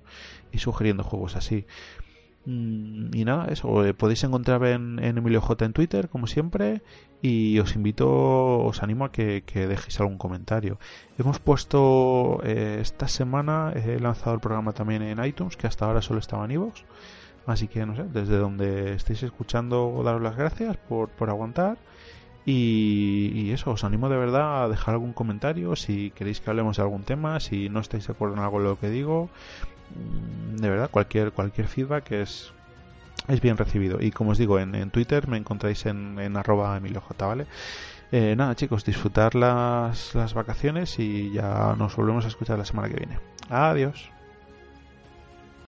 y 0.53 0.59
sugiriendo 0.59 1.03
juegos 1.03 1.35
así. 1.35 1.67
Mm, 2.45 3.15
y 3.15 3.25
nada, 3.25 3.47
eso, 3.47 3.85
eh, 3.85 3.95
podéis 3.95 4.25
encontrar 4.25 4.65
en, 4.65 4.99
Emilio 4.99 5.41
J 5.41 5.65
en 5.65 5.73
Twitter, 5.73 6.09
como 6.09 6.27
siempre, 6.27 6.83
y 7.21 7.59
os 7.61 7.77
invito, 7.77 8.09
os 8.65 8.83
animo 8.83 9.05
a 9.05 9.13
que, 9.13 9.43
dejéis 9.55 10.01
algún 10.01 10.19
comentario. 10.19 10.79
Hemos 11.19 11.39
puesto 11.39 12.41
eh, 12.45 12.79
esta 12.81 13.07
semana, 13.09 13.73
he 13.75 14.01
lanzado 14.01 14.35
el 14.35 14.41
programa 14.41 14.73
también 14.73 15.03
en 15.03 15.25
iTunes, 15.25 15.57
que 15.57 15.67
hasta 15.69 15.87
ahora 15.87 16.03
solo 16.03 16.19
estaba 16.21 16.45
en 16.45 16.53
iVoox. 16.53 16.83
Así 17.47 17.69
que 17.69 17.85
no 17.87 17.97
sé, 17.97 18.05
desde 18.05 18.37
donde 18.39 18.95
estéis 18.95 19.23
escuchando, 19.23 20.01
daros 20.05 20.23
las 20.23 20.37
gracias 20.37 20.77
por, 20.77 21.09
por 21.11 21.31
aguantar. 21.31 21.79
Y, 22.45 23.53
eso, 23.53 23.71
os 23.71 23.85
animo 23.85 24.09
de 24.09 24.17
verdad 24.17 24.65
a 24.65 24.69
dejar 24.69 24.95
algún 24.95 25.13
comentario 25.13 25.77
si 25.77 26.11
queréis 26.11 26.41
que 26.41 26.51
hablemos 26.51 26.77
de 26.77 26.83
algún 26.83 27.05
tema, 27.05 27.39
si 27.39 27.69
no 27.69 27.81
estáis 27.81 28.07
de 28.07 28.13
acuerdo 28.13 28.35
en 28.35 28.41
algo 28.41 28.59
de 28.59 28.65
lo 28.65 28.79
que 28.79 28.91
digo. 28.91 29.31
De 30.57 30.69
verdad, 30.69 30.91
cualquier, 30.91 31.33
cualquier 31.33 31.67
feedback 31.67 32.13
es, 32.13 32.53
es 33.29 33.41
bien 33.41 33.57
recibido. 33.57 34.01
Y 34.01 34.11
como 34.11 34.31
os 34.33 34.39
digo, 34.39 34.59
en, 34.59 34.75
en 34.75 34.91
Twitter 34.91 35.29
me 35.29 35.37
encontráis 35.37 35.87
en, 35.87 36.19
en 36.19 36.37
arroba 36.37 36.77
emilioj, 36.77 37.05
¿vale? 37.19 37.47
Eh, 38.13 38.35
nada, 38.37 38.55
chicos, 38.55 38.85
disfrutar 38.85 39.35
las, 39.35 40.15
las 40.15 40.35
vacaciones 40.35 40.99
y 40.99 41.33
ya 41.33 41.75
nos 41.79 41.97
volvemos 41.97 42.27
a 42.27 42.29
escuchar 42.29 42.59
la 42.59 42.65
semana 42.67 42.89
que 42.89 42.97
viene. 42.97 43.19
Adiós. 43.49 44.11